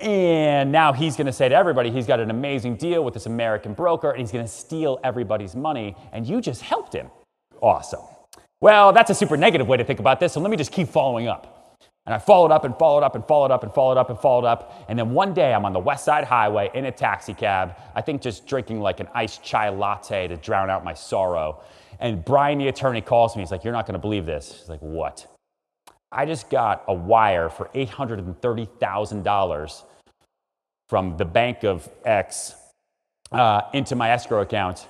And 0.00 0.72
now 0.72 0.92
he's 0.92 1.16
going 1.16 1.26
to 1.26 1.32
say 1.32 1.48
to 1.48 1.54
everybody, 1.54 1.90
he's 1.90 2.06
got 2.06 2.18
an 2.18 2.30
amazing 2.30 2.76
deal 2.76 3.04
with 3.04 3.14
this 3.14 3.26
American 3.26 3.74
broker, 3.74 4.10
and 4.10 4.20
he's 4.20 4.32
going 4.32 4.44
to 4.44 4.50
steal 4.50 4.98
everybody's 5.04 5.54
money, 5.54 5.94
and 6.12 6.26
you 6.26 6.40
just 6.40 6.62
helped 6.62 6.92
him. 6.92 7.10
Awesome. 7.60 8.00
Well, 8.60 8.92
that's 8.92 9.10
a 9.10 9.14
super 9.14 9.36
negative 9.36 9.68
way 9.68 9.76
to 9.76 9.84
think 9.84 10.00
about 10.00 10.18
this, 10.18 10.32
so 10.32 10.40
let 10.40 10.50
me 10.50 10.56
just 10.56 10.72
keep 10.72 10.88
following 10.88 11.28
up. 11.28 11.53
And 12.06 12.14
I 12.14 12.18
followed 12.18 12.50
up 12.50 12.64
and 12.64 12.76
followed 12.76 13.02
up 13.02 13.14
and 13.14 13.26
followed 13.26 13.50
up 13.50 13.62
and 13.62 13.72
followed 13.72 13.96
up 13.96 14.10
and 14.10 14.18
followed 14.18 14.44
up. 14.44 14.84
And 14.88 14.98
then 14.98 15.12
one 15.12 15.32
day 15.32 15.54
I'm 15.54 15.64
on 15.64 15.72
the 15.72 15.80
West 15.80 16.04
Side 16.04 16.24
Highway 16.24 16.70
in 16.74 16.84
a 16.84 16.92
taxi 16.92 17.32
cab, 17.32 17.76
I 17.94 18.02
think 18.02 18.20
just 18.20 18.46
drinking 18.46 18.80
like 18.80 19.00
an 19.00 19.08
iced 19.14 19.42
chai 19.42 19.70
latte 19.70 20.28
to 20.28 20.36
drown 20.36 20.68
out 20.68 20.84
my 20.84 20.92
sorrow. 20.92 21.62
And 22.00 22.22
Brian, 22.22 22.58
the 22.58 22.68
attorney, 22.68 23.00
calls 23.00 23.36
me. 23.36 23.42
He's 23.42 23.50
like, 23.50 23.64
You're 23.64 23.72
not 23.72 23.86
going 23.86 23.94
to 23.94 24.00
believe 24.00 24.26
this. 24.26 24.58
He's 24.60 24.68
like, 24.68 24.80
What? 24.80 25.26
I 26.12 26.26
just 26.26 26.50
got 26.50 26.84
a 26.86 26.94
wire 26.94 27.48
for 27.48 27.70
$830,000 27.74 29.82
from 30.88 31.16
the 31.16 31.24
bank 31.24 31.64
of 31.64 31.88
X 32.04 32.54
uh, 33.32 33.62
into 33.72 33.96
my 33.96 34.10
escrow 34.10 34.42
account. 34.42 34.86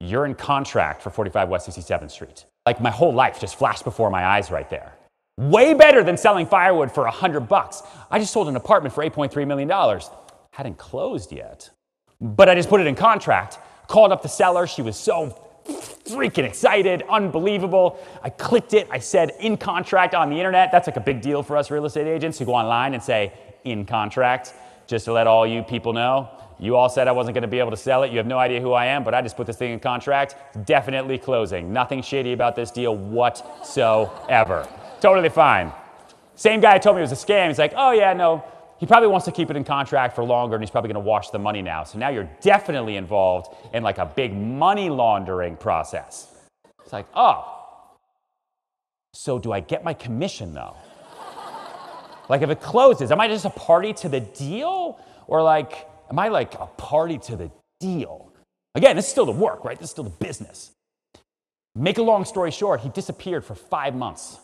You're 0.00 0.26
in 0.26 0.34
contract 0.34 1.02
for 1.02 1.10
45 1.10 1.48
West 1.48 1.68
67th 1.68 2.10
Street. 2.10 2.44
Like 2.66 2.80
my 2.80 2.90
whole 2.90 3.12
life 3.12 3.40
just 3.40 3.56
flashed 3.56 3.84
before 3.84 4.10
my 4.10 4.24
eyes 4.24 4.50
right 4.50 4.68
there. 4.68 4.97
Way 5.38 5.72
better 5.72 6.02
than 6.02 6.16
selling 6.16 6.46
firewood 6.46 6.90
for 6.90 7.04
100 7.04 7.42
bucks. 7.42 7.84
I 8.10 8.18
just 8.18 8.32
sold 8.32 8.48
an 8.48 8.56
apartment 8.56 8.92
for 8.92 9.04
8.3 9.04 9.46
million 9.46 9.68
dollars. 9.68 10.10
Hadn't 10.50 10.78
closed 10.78 11.30
yet. 11.30 11.70
But 12.20 12.48
I 12.48 12.56
just 12.56 12.68
put 12.68 12.80
it 12.80 12.88
in 12.88 12.96
contract. 12.96 13.60
Called 13.86 14.10
up 14.10 14.20
the 14.22 14.28
seller. 14.28 14.66
She 14.66 14.82
was 14.82 14.96
so 14.96 15.40
freaking 15.64 16.42
excited, 16.42 17.04
unbelievable. 17.08 18.00
I 18.20 18.30
clicked 18.30 18.74
it. 18.74 18.88
I 18.90 18.98
said 18.98 19.30
in 19.38 19.56
contract 19.56 20.12
on 20.16 20.28
the 20.28 20.36
internet. 20.36 20.72
That's 20.72 20.88
like 20.88 20.96
a 20.96 21.00
big 21.00 21.20
deal 21.20 21.44
for 21.44 21.56
us 21.56 21.70
real 21.70 21.84
estate 21.84 22.08
agents 22.08 22.36
who 22.36 22.44
go 22.44 22.54
online 22.54 22.94
and 22.94 23.00
say 23.02 23.32
in 23.62 23.86
contract, 23.86 24.54
just 24.88 25.04
to 25.04 25.12
let 25.12 25.28
all 25.28 25.46
you 25.46 25.62
people 25.62 25.92
know. 25.92 26.28
You 26.58 26.74
all 26.74 26.88
said 26.88 27.06
I 27.06 27.12
wasn't 27.12 27.34
going 27.34 27.42
to 27.42 27.48
be 27.48 27.60
able 27.60 27.70
to 27.70 27.76
sell 27.76 28.02
it. 28.02 28.10
You 28.10 28.18
have 28.18 28.26
no 28.26 28.38
idea 28.38 28.60
who 28.60 28.72
I 28.72 28.86
am, 28.86 29.04
but 29.04 29.14
I 29.14 29.22
just 29.22 29.36
put 29.36 29.46
this 29.46 29.56
thing 29.56 29.70
in 29.70 29.78
contract. 29.78 30.34
Definitely 30.66 31.18
closing. 31.18 31.72
Nothing 31.72 32.02
shady 32.02 32.32
about 32.32 32.56
this 32.56 32.72
deal 32.72 32.96
whatsoever. 32.96 34.66
Totally 35.00 35.28
fine. 35.28 35.72
Same 36.34 36.60
guy 36.60 36.78
told 36.78 36.96
me 36.96 37.00
it 37.00 37.08
was 37.10 37.12
a 37.12 37.26
scam. 37.26 37.48
He's 37.48 37.58
like, 37.58 37.72
oh, 37.76 37.92
yeah, 37.92 38.12
no, 38.12 38.44
he 38.78 38.86
probably 38.86 39.08
wants 39.08 39.24
to 39.26 39.32
keep 39.32 39.50
it 39.50 39.56
in 39.56 39.64
contract 39.64 40.14
for 40.14 40.24
longer 40.24 40.54
and 40.54 40.62
he's 40.62 40.70
probably 40.70 40.88
going 40.92 41.02
to 41.02 41.08
wash 41.08 41.30
the 41.30 41.38
money 41.38 41.62
now. 41.62 41.84
So 41.84 41.98
now 41.98 42.10
you're 42.10 42.30
definitely 42.40 42.96
involved 42.96 43.54
in 43.74 43.82
like 43.82 43.98
a 43.98 44.06
big 44.06 44.34
money 44.34 44.88
laundering 44.88 45.56
process. 45.56 46.32
It's 46.82 46.92
like, 46.92 47.06
oh, 47.14 47.54
so 49.14 49.38
do 49.38 49.52
I 49.52 49.60
get 49.60 49.82
my 49.82 49.94
commission 49.94 50.54
though? 50.54 50.76
like 52.28 52.42
if 52.42 52.50
it 52.50 52.60
closes, 52.60 53.10
am 53.10 53.20
I 53.20 53.26
just 53.26 53.44
a 53.44 53.50
party 53.50 53.92
to 53.94 54.08
the 54.08 54.20
deal? 54.20 55.00
Or 55.26 55.42
like, 55.42 55.88
am 56.08 56.18
I 56.18 56.28
like 56.28 56.54
a 56.54 56.66
party 56.66 57.18
to 57.18 57.36
the 57.36 57.50
deal? 57.80 58.32
Again, 58.74 58.94
this 58.94 59.06
is 59.06 59.10
still 59.10 59.26
the 59.26 59.32
work, 59.32 59.64
right? 59.64 59.76
This 59.76 59.86
is 59.86 59.90
still 59.90 60.04
the 60.04 60.10
business. 60.10 60.70
Make 61.74 61.98
a 61.98 62.02
long 62.02 62.24
story 62.24 62.50
short, 62.52 62.80
he 62.80 62.90
disappeared 62.90 63.44
for 63.44 63.54
five 63.54 63.94
months. 63.94 64.38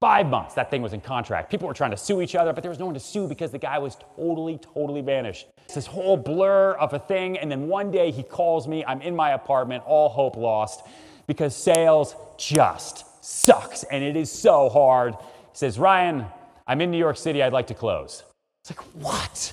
Five 0.00 0.28
months 0.28 0.54
that 0.54 0.70
thing 0.70 0.80
was 0.80 0.92
in 0.92 1.00
contract. 1.00 1.50
People 1.50 1.66
were 1.66 1.74
trying 1.74 1.90
to 1.90 1.96
sue 1.96 2.20
each 2.22 2.34
other, 2.34 2.52
but 2.52 2.62
there 2.62 2.70
was 2.70 2.78
no 2.78 2.86
one 2.86 2.94
to 2.94 3.00
sue 3.00 3.26
because 3.26 3.50
the 3.50 3.58
guy 3.58 3.78
was 3.78 3.96
totally, 4.16 4.58
totally 4.58 5.00
vanished. 5.00 5.48
It's 5.64 5.74
this 5.74 5.86
whole 5.86 6.16
blur 6.16 6.72
of 6.74 6.92
a 6.92 6.98
thing, 6.98 7.38
and 7.38 7.50
then 7.50 7.66
one 7.68 7.90
day 7.90 8.10
he 8.10 8.22
calls 8.22 8.68
me. 8.68 8.84
I'm 8.84 9.02
in 9.02 9.16
my 9.16 9.32
apartment, 9.32 9.82
all 9.86 10.08
hope 10.08 10.36
lost, 10.36 10.82
because 11.26 11.56
sales 11.56 12.14
just 12.38 13.24
sucks, 13.24 13.82
and 13.84 14.04
it 14.04 14.16
is 14.16 14.30
so 14.30 14.68
hard. 14.68 15.14
He 15.14 15.54
says, 15.54 15.78
Ryan, 15.78 16.26
I'm 16.66 16.80
in 16.80 16.90
New 16.90 16.98
York 16.98 17.16
City. 17.16 17.42
I'd 17.42 17.52
like 17.52 17.66
to 17.68 17.74
close. 17.74 18.22
It's 18.64 18.76
like, 18.76 18.86
what? 18.94 19.52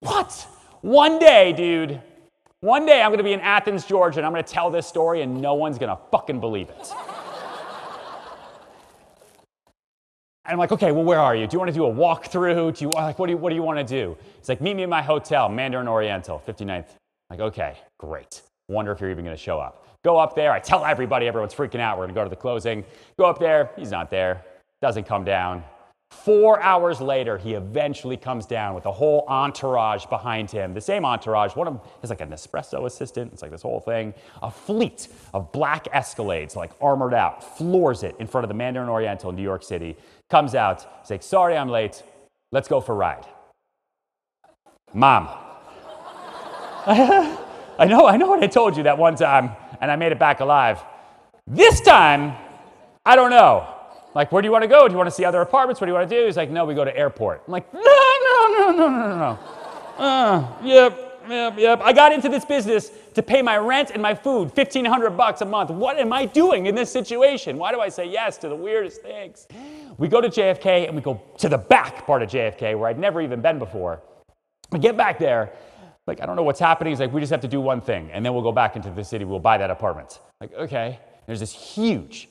What? 0.00 0.46
One 0.82 1.18
day, 1.18 1.52
dude, 1.52 2.00
one 2.60 2.86
day 2.86 3.02
I'm 3.02 3.10
gonna 3.10 3.24
be 3.24 3.32
in 3.32 3.40
Athens, 3.40 3.84
Georgia, 3.84 4.20
and 4.20 4.26
I'm 4.26 4.32
gonna 4.32 4.44
tell 4.44 4.70
this 4.70 4.86
story, 4.86 5.22
and 5.22 5.40
no 5.40 5.54
one's 5.54 5.78
gonna 5.78 5.98
fucking 6.12 6.38
believe 6.38 6.70
it. 6.70 6.92
And 10.46 10.52
I'm 10.52 10.58
like, 10.58 10.70
okay, 10.70 10.92
well, 10.92 11.02
where 11.02 11.18
are 11.18 11.34
you? 11.34 11.44
Do 11.48 11.54
you 11.54 11.58
want 11.58 11.70
to 11.70 11.74
do 11.74 11.86
a 11.86 11.92
walkthrough? 11.92 12.78
Do 12.78 12.84
you 12.84 12.90
like 12.92 13.18
what 13.18 13.26
do 13.26 13.32
you 13.32 13.36
what 13.36 13.50
do 13.50 13.56
you 13.56 13.64
want 13.64 13.80
to 13.80 13.84
do? 13.84 14.16
He's 14.38 14.48
like, 14.48 14.60
meet 14.60 14.74
me 14.74 14.84
in 14.84 14.90
my 14.90 15.02
hotel, 15.02 15.48
Mandarin 15.48 15.88
Oriental, 15.88 16.40
59th. 16.46 16.68
I'm 16.70 16.86
like, 17.30 17.40
okay, 17.40 17.76
great. 17.98 18.42
Wonder 18.68 18.92
if 18.92 19.00
you're 19.00 19.10
even 19.10 19.24
gonna 19.24 19.36
show 19.36 19.58
up. 19.58 19.88
Go 20.04 20.18
up 20.18 20.36
there, 20.36 20.52
I 20.52 20.60
tell 20.60 20.84
everybody, 20.84 21.26
everyone's 21.26 21.52
freaking 21.52 21.80
out, 21.80 21.98
we're 21.98 22.04
gonna 22.04 22.14
go 22.14 22.22
to 22.22 22.30
the 22.30 22.36
closing. 22.36 22.84
Go 23.18 23.24
up 23.24 23.40
there, 23.40 23.70
he's 23.76 23.90
not 23.90 24.08
there, 24.08 24.44
doesn't 24.80 25.04
come 25.04 25.24
down. 25.24 25.64
Four 26.10 26.62
hours 26.62 27.00
later, 27.00 27.36
he 27.36 27.54
eventually 27.54 28.16
comes 28.16 28.46
down 28.46 28.74
with 28.74 28.86
a 28.86 28.92
whole 28.92 29.24
entourage 29.26 30.06
behind 30.06 30.50
him. 30.50 30.72
The 30.72 30.80
same 30.80 31.04
entourage. 31.04 31.56
One 31.56 31.66
of 31.66 31.74
them 31.74 31.82
is 32.02 32.10
like 32.10 32.20
an 32.20 32.30
espresso 32.30 32.86
assistant. 32.86 33.32
It's 33.32 33.42
like 33.42 33.50
this 33.50 33.62
whole 33.62 33.80
thing. 33.80 34.14
A 34.42 34.50
fleet 34.50 35.08
of 35.34 35.50
black 35.50 35.86
Escalades, 35.92 36.54
like 36.54 36.70
armored 36.80 37.12
out, 37.12 37.58
floors 37.58 38.04
it 38.04 38.14
in 38.20 38.28
front 38.28 38.44
of 38.44 38.48
the 38.48 38.54
Mandarin 38.54 38.88
Oriental 38.88 39.30
in 39.30 39.36
New 39.36 39.42
York 39.42 39.64
City. 39.64 39.96
Comes 40.30 40.54
out, 40.54 40.86
he's 41.02 41.10
like, 41.10 41.22
sorry 41.22 41.56
I'm 41.56 41.68
late. 41.68 42.02
Let's 42.52 42.68
go 42.68 42.80
for 42.80 42.92
a 42.92 42.96
ride. 42.96 43.26
Mom. 44.92 45.28
I 47.78 47.84
know, 47.86 48.06
I 48.06 48.16
know 48.16 48.28
what 48.28 48.42
I 48.42 48.46
told 48.46 48.76
you 48.76 48.84
that 48.84 48.96
one 48.96 49.16
time, 49.16 49.50
and 49.80 49.90
I 49.90 49.96
made 49.96 50.12
it 50.12 50.18
back 50.18 50.40
alive. 50.40 50.82
This 51.46 51.80
time, 51.80 52.34
I 53.04 53.14
don't 53.16 53.30
know. 53.30 53.68
Like, 54.14 54.32
where 54.32 54.40
do 54.40 54.46
you 54.46 54.52
want 54.52 54.62
to 54.62 54.68
go? 54.68 54.88
Do 54.88 54.92
you 54.92 54.96
want 54.96 55.08
to 55.08 55.14
see 55.14 55.24
other 55.24 55.42
apartments? 55.42 55.80
What 55.80 55.86
do 55.86 55.90
you 55.90 55.94
want 55.94 56.08
to 56.08 56.16
do? 56.20 56.24
He's 56.24 56.36
like, 56.36 56.50
no, 56.50 56.64
we 56.64 56.74
go 56.74 56.84
to 56.84 56.96
airport. 56.96 57.42
I'm 57.46 57.52
like, 57.52 57.72
no, 57.74 57.80
no, 57.80 58.48
no, 58.48 58.70
no, 58.70 58.88
no, 58.88 59.08
no, 59.08 59.16
no. 59.18 59.38
Uh, 60.02 60.56
yep, 60.62 61.20
yep, 61.28 61.58
yep. 61.58 61.80
I 61.82 61.92
got 61.92 62.12
into 62.12 62.28
this 62.28 62.44
business 62.44 62.90
to 63.14 63.22
pay 63.22 63.42
my 63.42 63.58
rent 63.58 63.90
and 63.90 64.00
my 64.00 64.14
food, 64.14 64.56
1500 64.56 65.10
bucks 65.10 65.42
a 65.42 65.44
month. 65.44 65.70
What 65.70 65.98
am 65.98 66.12
I 66.12 66.24
doing 66.24 66.66
in 66.66 66.74
this 66.74 66.90
situation? 66.90 67.58
Why 67.58 67.72
do 67.72 67.80
I 67.80 67.90
say 67.90 68.06
yes 68.08 68.38
to 68.38 68.48
the 68.48 68.56
weirdest 68.56 69.02
things? 69.02 69.46
We 69.98 70.08
go 70.08 70.20
to 70.20 70.28
JFK 70.28 70.86
and 70.86 70.94
we 70.94 71.02
go 71.02 71.22
to 71.38 71.48
the 71.48 71.58
back 71.58 72.06
part 72.06 72.22
of 72.22 72.28
JFK 72.28 72.78
where 72.78 72.88
I'd 72.88 72.98
never 72.98 73.20
even 73.20 73.40
been 73.40 73.58
before. 73.58 74.02
We 74.70 74.78
get 74.78 74.96
back 74.96 75.18
there, 75.18 75.52
like, 76.06 76.20
I 76.20 76.26
don't 76.26 76.36
know 76.36 76.42
what's 76.42 76.60
happening. 76.60 76.92
He's 76.92 77.00
like, 77.00 77.12
we 77.12 77.20
just 77.20 77.30
have 77.30 77.40
to 77.40 77.48
do 77.48 77.60
one 77.60 77.80
thing 77.80 78.10
and 78.12 78.24
then 78.24 78.34
we'll 78.34 78.42
go 78.42 78.52
back 78.52 78.76
into 78.76 78.90
the 78.90 79.04
city. 79.04 79.24
We'll 79.24 79.40
buy 79.40 79.58
that 79.58 79.70
apartment. 79.70 80.20
Like, 80.40 80.52
okay. 80.54 81.00
There's 81.26 81.40
this 81.40 81.52
huge 81.52 82.28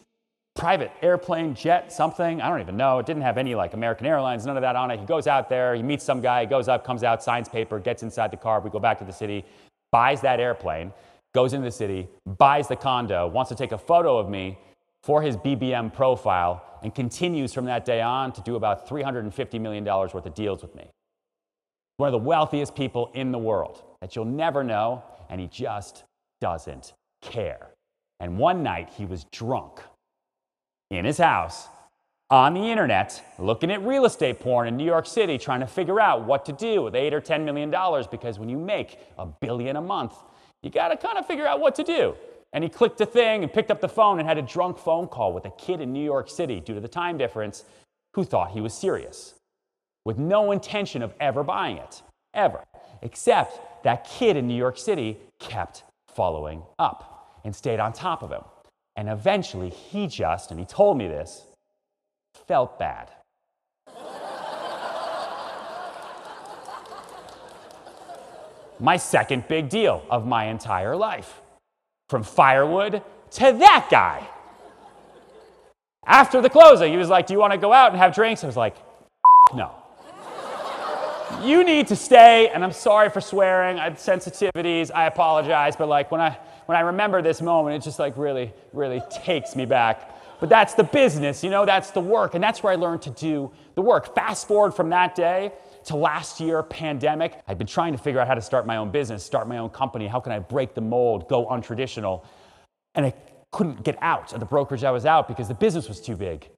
private 0.55 0.91
airplane, 1.01 1.53
jet, 1.53 1.91
something. 1.91 2.41
I 2.41 2.49
don't 2.49 2.61
even 2.61 2.77
know. 2.77 2.99
It 2.99 3.05
didn't 3.05 3.23
have 3.23 3.37
any 3.37 3.55
like 3.55 3.73
American 3.73 4.07
Airlines, 4.07 4.45
none 4.45 4.55
of 4.55 4.61
that 4.61 4.75
on 4.75 4.89
it. 4.89 4.99
He 4.99 5.05
goes 5.05 5.27
out 5.27 5.49
there, 5.49 5.75
he 5.75 5.83
meets 5.83 6.03
some 6.03 6.21
guy, 6.21 6.41
he 6.41 6.47
goes 6.47 6.67
up, 6.67 6.85
comes 6.85 7.03
out, 7.03 7.21
signs 7.21 7.49
paper, 7.49 7.79
gets 7.79 8.03
inside 8.03 8.31
the 8.31 8.37
car. 8.37 8.61
We 8.61 8.69
go 8.69 8.79
back 8.79 8.97
to 8.99 9.05
the 9.05 9.11
city, 9.11 9.43
buys 9.91 10.21
that 10.21 10.39
airplane, 10.39 10.93
goes 11.33 11.53
into 11.53 11.65
the 11.65 11.71
city, 11.71 12.07
buys 12.37 12.69
the 12.69 12.75
condo, 12.77 13.27
wants 13.27 13.49
to 13.49 13.55
take 13.55 13.73
a 13.73 13.77
photo 13.77 14.17
of 14.17 14.29
me 14.29 14.57
for 15.03 15.21
his 15.21 15.35
BBM 15.37 15.93
profile, 15.93 16.63
and 16.85 16.93
continues 16.93 17.51
from 17.51 17.65
that 17.65 17.83
day 17.83 17.99
on 17.99 18.31
to 18.31 18.41
do 18.41 18.55
about 18.55 18.87
$350 18.87 19.59
million 19.59 19.83
worth 19.83 20.13
of 20.13 20.35
deals 20.35 20.61
with 20.61 20.75
me. 20.75 20.87
One 21.97 22.05
of 22.05 22.11
the 22.11 22.19
wealthiest 22.19 22.75
people 22.75 23.09
in 23.15 23.31
the 23.31 23.39
world 23.39 23.81
that 24.01 24.15
you'll 24.15 24.25
never 24.25 24.63
know, 24.63 25.03
and 25.27 25.41
he 25.41 25.47
just 25.47 26.03
doesn't 26.41 26.93
care. 27.23 27.71
And 28.19 28.37
one 28.37 28.61
night 28.61 28.91
he 28.95 29.03
was 29.03 29.25
drunk 29.31 29.79
in 30.91 31.05
his 31.05 31.17
house 31.17 31.69
on 32.29 32.53
the 32.53 32.61
internet 32.61 33.33
looking 33.39 33.71
at 33.71 33.81
real 33.81 34.05
estate 34.05 34.39
porn 34.39 34.67
in 34.67 34.77
New 34.77 34.85
York 34.85 35.07
City 35.07 35.39
trying 35.39 35.61
to 35.61 35.67
figure 35.67 35.99
out 35.99 36.25
what 36.25 36.45
to 36.45 36.53
do 36.53 36.83
with 36.83 36.93
8 36.93 37.15
or 37.15 37.19
10 37.19 37.43
million 37.43 37.71
dollars 37.71 38.05
because 38.05 38.37
when 38.37 38.47
you 38.47 38.57
make 38.57 38.99
a 39.17 39.25
billion 39.25 39.75
a 39.75 39.81
month 39.81 40.13
you 40.61 40.69
got 40.69 40.89
to 40.89 40.97
kind 40.97 41.17
of 41.17 41.25
figure 41.25 41.47
out 41.47 41.59
what 41.59 41.75
to 41.75 41.83
do 41.83 42.15
and 42.55 42.63
he 42.63 42.69
clicked 42.69 43.01
a 43.01 43.05
thing 43.05 43.43
and 43.43 43.51
picked 43.51 43.69
up 43.69 43.81
the 43.81 43.89
phone 43.89 44.17
and 44.17 44.25
had 44.27 44.37
a 44.37 44.41
drunk 44.41 44.77
phone 44.77 45.07
call 45.07 45.33
with 45.33 45.43
a 45.43 45.51
kid 45.51 45.81
in 45.81 45.91
New 45.91 46.03
York 46.03 46.29
City 46.29 46.61
due 46.61 46.73
to 46.73 46.79
the 46.79 46.87
time 46.87 47.17
difference 47.17 47.65
who 48.13 48.23
thought 48.23 48.51
he 48.51 48.61
was 48.61 48.73
serious 48.73 49.35
with 50.05 50.17
no 50.17 50.53
intention 50.53 51.01
of 51.01 51.13
ever 51.19 51.43
buying 51.43 51.77
it 51.77 52.01
ever 52.33 52.63
except 53.01 53.59
that 53.83 54.05
kid 54.05 54.37
in 54.37 54.47
New 54.47 54.55
York 54.55 54.77
City 54.77 55.17
kept 55.37 55.83
following 56.07 56.63
up 56.79 57.39
and 57.43 57.53
stayed 57.53 57.81
on 57.81 57.91
top 57.91 58.23
of 58.23 58.31
him 58.31 58.43
and 58.95 59.09
eventually 59.09 59.69
he 59.69 60.07
just, 60.07 60.49
and 60.49 60.57
he 60.57 60.65
told 60.65 60.97
me 60.97 61.09
this, 61.09 61.43
felt 62.47 62.79
bad. 62.79 63.11
my 68.79 68.95
second 68.95 69.45
big 69.49 69.67
deal 69.67 70.05
of 70.09 70.25
my 70.25 70.45
entire 70.45 70.95
life. 70.95 71.41
From 72.07 72.23
firewood 72.23 73.01
to 73.31 73.51
that 73.51 73.87
guy. 73.89 74.27
After 76.05 76.41
the 76.41 76.49
closing, 76.49 76.91
he 76.91 76.97
was 76.97 77.09
like, 77.09 77.27
Do 77.27 77.33
you 77.33 77.39
want 77.39 77.53
to 77.53 77.57
go 77.57 77.73
out 77.73 77.91
and 77.91 77.99
have 77.99 78.13
drinks? 78.13 78.43
I 78.43 78.47
was 78.47 78.57
like, 78.57 78.75
No. 79.53 79.71
you 81.41 81.63
need 81.63 81.87
to 81.87 81.95
stay, 81.95 82.49
and 82.49 82.63
I'm 82.63 82.71
sorry 82.71 83.09
for 83.09 83.21
swearing. 83.21 83.79
I 83.79 83.85
had 83.85 83.95
sensitivities. 83.95 84.91
I 84.93 85.05
apologize. 85.07 85.75
But 85.75 85.89
like 85.89 86.11
when 86.11 86.21
I 86.21 86.37
when 86.67 86.77
I 86.77 86.81
remember 86.81 87.21
this 87.21 87.41
moment, 87.41 87.75
it 87.75 87.85
just 87.85 87.99
like 87.99 88.17
really, 88.17 88.53
really 88.73 89.01
takes 89.23 89.55
me 89.55 89.65
back. 89.65 90.11
But 90.39 90.49
that's 90.49 90.73
the 90.73 90.83
business, 90.83 91.43
you 91.43 91.49
know, 91.49 91.65
that's 91.65 91.91
the 91.91 92.01
work. 92.01 92.33
And 92.35 92.43
that's 92.43 92.61
where 92.61 92.73
I 92.73 92.75
learned 92.75 93.01
to 93.03 93.09
do 93.11 93.51
the 93.75 93.81
work. 93.81 94.13
Fast 94.15 94.47
forward 94.47 94.73
from 94.73 94.89
that 94.89 95.15
day 95.15 95.53
to 95.85 95.95
last 95.95 96.39
year, 96.39 96.63
pandemic. 96.63 97.41
I've 97.47 97.57
been 97.57 97.67
trying 97.67 97.93
to 97.93 97.97
figure 97.97 98.19
out 98.19 98.27
how 98.27 98.35
to 98.35 98.41
start 98.41 98.65
my 98.65 98.77
own 98.77 98.91
business, 98.91 99.23
start 99.23 99.47
my 99.47 99.57
own 99.57 99.69
company. 99.69 100.07
How 100.07 100.19
can 100.19 100.31
I 100.31 100.39
break 100.39 100.73
the 100.73 100.81
mold, 100.81 101.27
go 101.29 101.45
untraditional? 101.45 102.25
And 102.95 103.05
I 103.05 103.13
couldn't 103.51 103.83
get 103.83 103.97
out 104.01 104.33
of 104.33 104.39
the 104.39 104.45
brokerage 104.45 104.83
I 104.83 104.91
was 104.91 105.05
out 105.05 105.27
because 105.27 105.47
the 105.47 105.53
business 105.53 105.87
was 105.87 106.01
too 106.01 106.15
big. 106.15 106.49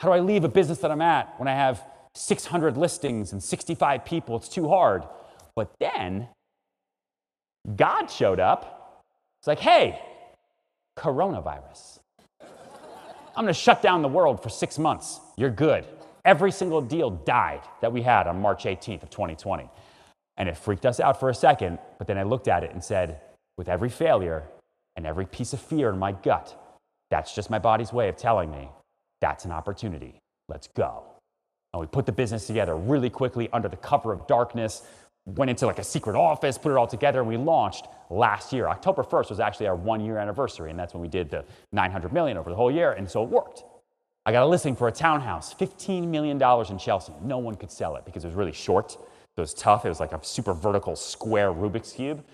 How 0.00 0.08
do 0.08 0.14
I 0.14 0.20
leave 0.20 0.44
a 0.44 0.48
business 0.48 0.78
that 0.78 0.90
I'm 0.90 1.02
at 1.02 1.38
when 1.38 1.48
I 1.48 1.54
have 1.54 1.82
600 2.14 2.76
listings 2.76 3.32
and 3.32 3.42
65 3.42 4.04
people? 4.04 4.36
It's 4.36 4.48
too 4.48 4.68
hard. 4.68 5.04
But 5.56 5.72
then 5.78 6.28
God 7.76 8.06
showed 8.06 8.40
up 8.40 9.02
it's 9.40 9.46
like, 9.46 9.60
hey, 9.60 10.00
coronavirus. 10.98 11.98
I'm 13.36 13.44
going 13.44 13.48
to 13.48 13.52
shut 13.52 13.82
down 13.82 14.00
the 14.00 14.08
world 14.08 14.42
for 14.42 14.48
six 14.48 14.78
months. 14.78 15.20
You're 15.36 15.50
good. 15.50 15.84
Every 16.24 16.50
single 16.50 16.80
deal 16.80 17.10
died 17.10 17.60
that 17.80 17.92
we 17.92 18.02
had 18.02 18.26
on 18.26 18.40
March 18.40 18.64
18th 18.64 19.02
of 19.02 19.10
2020. 19.10 19.68
And 20.36 20.48
it 20.48 20.56
freaked 20.56 20.86
us 20.86 20.98
out 21.00 21.20
for 21.20 21.28
a 21.28 21.34
second, 21.34 21.78
but 21.98 22.06
then 22.06 22.18
I 22.18 22.22
looked 22.22 22.48
at 22.48 22.64
it 22.64 22.72
and 22.72 22.82
said, 22.82 23.20
with 23.56 23.68
every 23.68 23.88
failure 23.88 24.44
and 24.96 25.06
every 25.06 25.26
piece 25.26 25.52
of 25.52 25.60
fear 25.60 25.90
in 25.90 25.98
my 25.98 26.12
gut, 26.12 26.60
that's 27.10 27.34
just 27.34 27.50
my 27.50 27.58
body's 27.58 27.92
way 27.92 28.08
of 28.08 28.16
telling 28.16 28.50
me 28.50 28.68
that's 29.20 29.44
an 29.44 29.52
opportunity. 29.52 30.18
Let's 30.48 30.66
go. 30.68 31.04
And 31.72 31.80
we 31.80 31.86
put 31.86 32.06
the 32.06 32.12
business 32.12 32.46
together 32.46 32.76
really 32.76 33.10
quickly 33.10 33.48
under 33.52 33.68
the 33.68 33.76
cover 33.76 34.12
of 34.12 34.26
darkness 34.26 34.82
went 35.26 35.50
into 35.50 35.66
like 35.66 35.78
a 35.78 35.84
secret 35.84 36.16
office, 36.16 36.58
put 36.58 36.70
it 36.70 36.76
all 36.76 36.86
together, 36.86 37.20
and 37.20 37.28
we 37.28 37.36
launched 37.36 37.86
last 38.10 38.52
year. 38.52 38.68
October 38.68 39.02
1st 39.02 39.30
was 39.30 39.40
actually 39.40 39.66
our 39.66 39.76
one 39.76 40.00
year 40.04 40.18
anniversary, 40.18 40.70
and 40.70 40.78
that's 40.78 40.92
when 40.92 41.00
we 41.00 41.08
did 41.08 41.30
the 41.30 41.44
900 41.72 42.12
million 42.12 42.36
over 42.36 42.50
the 42.50 42.56
whole 42.56 42.70
year, 42.70 42.92
and 42.92 43.10
so 43.10 43.22
it 43.22 43.30
worked. 43.30 43.64
I 44.26 44.32
got 44.32 44.42
a 44.42 44.46
listing 44.46 44.74
for 44.74 44.88
a 44.88 44.92
townhouse, 44.92 45.52
$15 45.52 46.08
million 46.08 46.40
in 46.40 46.78
Chelsea. 46.78 47.12
No 47.22 47.38
one 47.38 47.56
could 47.56 47.70
sell 47.70 47.96
it 47.96 48.04
because 48.04 48.24
it 48.24 48.28
was 48.28 48.36
really 48.36 48.52
short. 48.52 48.96
It 49.36 49.40
was 49.40 49.52
tough. 49.52 49.84
It 49.84 49.90
was 49.90 50.00
like 50.00 50.12
a 50.12 50.24
super 50.24 50.54
vertical 50.54 50.96
square 50.96 51.52
Rubik's 51.52 51.92
Cube. 51.92 52.24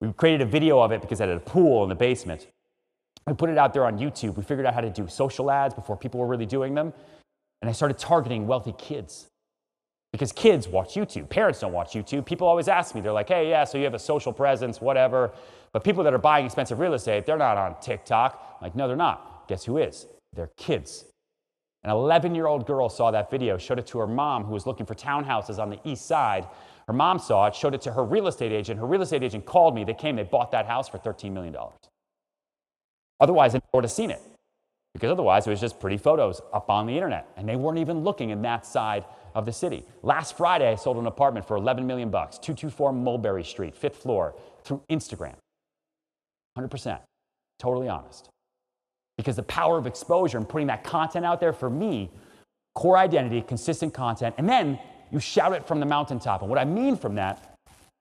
We 0.00 0.12
created 0.12 0.42
a 0.42 0.50
video 0.50 0.80
of 0.80 0.92
it 0.92 1.00
because 1.00 1.20
it 1.20 1.28
had 1.28 1.36
a 1.36 1.40
pool 1.40 1.82
in 1.84 1.88
the 1.88 1.94
basement. 1.94 2.48
We 3.26 3.32
put 3.32 3.48
it 3.48 3.56
out 3.56 3.72
there 3.72 3.86
on 3.86 3.98
YouTube. 3.98 4.36
We 4.36 4.42
figured 4.42 4.66
out 4.66 4.74
how 4.74 4.82
to 4.82 4.90
do 4.90 5.08
social 5.08 5.50
ads 5.50 5.74
before 5.74 5.96
people 5.96 6.20
were 6.20 6.26
really 6.26 6.46
doing 6.46 6.74
them. 6.74 6.92
And 7.62 7.70
I 7.70 7.72
started 7.72 7.98
targeting 7.98 8.46
wealthy 8.46 8.74
kids 8.76 9.28
because 10.12 10.32
kids 10.32 10.68
watch 10.68 10.94
YouTube. 10.94 11.30
Parents 11.30 11.60
don't 11.60 11.72
watch 11.72 11.92
YouTube. 11.92 12.26
People 12.26 12.46
always 12.46 12.68
ask 12.68 12.94
me, 12.94 13.00
they're 13.00 13.12
like, 13.12 13.28
hey, 13.28 13.48
yeah, 13.48 13.64
so 13.64 13.78
you 13.78 13.84
have 13.84 13.94
a 13.94 13.98
social 13.98 14.32
presence, 14.32 14.80
whatever. 14.80 15.32
But 15.72 15.82
people 15.82 16.04
that 16.04 16.12
are 16.12 16.18
buying 16.18 16.44
expensive 16.44 16.78
real 16.78 16.94
estate, 16.94 17.24
they're 17.24 17.38
not 17.38 17.56
on 17.56 17.80
TikTok. 17.80 18.56
I'm 18.60 18.66
like, 18.66 18.76
no, 18.76 18.86
they're 18.86 18.96
not. 18.96 19.48
Guess 19.48 19.64
who 19.64 19.78
is? 19.78 20.06
They're 20.36 20.52
kids. 20.56 21.06
An 21.84 21.90
11 21.90 22.34
year 22.34 22.46
old 22.46 22.66
girl 22.66 22.88
saw 22.88 23.10
that 23.10 23.30
video, 23.30 23.58
showed 23.58 23.78
it 23.78 23.86
to 23.88 23.98
her 23.98 24.06
mom, 24.06 24.44
who 24.44 24.52
was 24.52 24.66
looking 24.66 24.86
for 24.86 24.94
townhouses 24.94 25.58
on 25.58 25.70
the 25.70 25.78
east 25.84 26.06
side. 26.06 26.46
Her 26.86 26.92
mom 26.92 27.18
saw 27.18 27.46
it, 27.46 27.54
showed 27.54 27.74
it 27.74 27.80
to 27.82 27.92
her 27.92 28.04
real 28.04 28.26
estate 28.26 28.52
agent. 28.52 28.78
Her 28.78 28.86
real 28.86 29.02
estate 29.02 29.22
agent 29.22 29.44
called 29.44 29.74
me. 29.74 29.84
They 29.84 29.94
came, 29.94 30.16
they 30.16 30.24
bought 30.24 30.50
that 30.52 30.66
house 30.66 30.88
for 30.88 30.98
$13 30.98 31.32
million. 31.32 31.56
Otherwise, 33.20 33.52
they 33.52 33.60
would 33.72 33.84
have 33.84 33.90
seen 33.90 34.10
it 34.10 34.20
because 34.94 35.10
otherwise 35.10 35.46
it 35.46 35.50
was 35.50 35.60
just 35.60 35.78
pretty 35.78 35.96
photos 35.96 36.40
up 36.52 36.70
on 36.70 36.86
the 36.86 36.92
internet 36.92 37.28
and 37.36 37.48
they 37.48 37.56
weren't 37.56 37.78
even 37.78 38.02
looking 38.02 38.30
in 38.30 38.42
that 38.42 38.66
side 38.66 39.04
of 39.34 39.44
the 39.44 39.52
city. 39.52 39.84
Last 40.02 40.36
Friday, 40.36 40.70
I 40.70 40.74
sold 40.74 40.96
an 40.96 41.06
apartment 41.06 41.46
for 41.46 41.56
11 41.56 41.86
million 41.86 42.10
bucks, 42.10 42.38
224 42.38 42.92
Mulberry 42.92 43.44
Street, 43.44 43.76
fifth 43.76 43.96
floor, 43.96 44.34
through 44.64 44.82
Instagram. 44.90 45.34
100%. 46.58 46.98
Totally 47.58 47.88
honest. 47.88 48.30
Because 49.16 49.36
the 49.36 49.42
power 49.44 49.78
of 49.78 49.86
exposure 49.86 50.38
and 50.38 50.48
putting 50.48 50.66
that 50.66 50.84
content 50.84 51.24
out 51.24 51.40
there 51.40 51.52
for 51.52 51.70
me, 51.70 52.10
core 52.74 52.98
identity, 52.98 53.40
consistent 53.40 53.94
content, 53.94 54.34
and 54.38 54.48
then 54.48 54.78
you 55.10 55.20
shout 55.20 55.52
it 55.52 55.66
from 55.66 55.80
the 55.80 55.86
mountaintop. 55.86 56.42
And 56.42 56.50
what 56.50 56.58
I 56.58 56.64
mean 56.64 56.96
from 56.96 57.14
that 57.14 57.56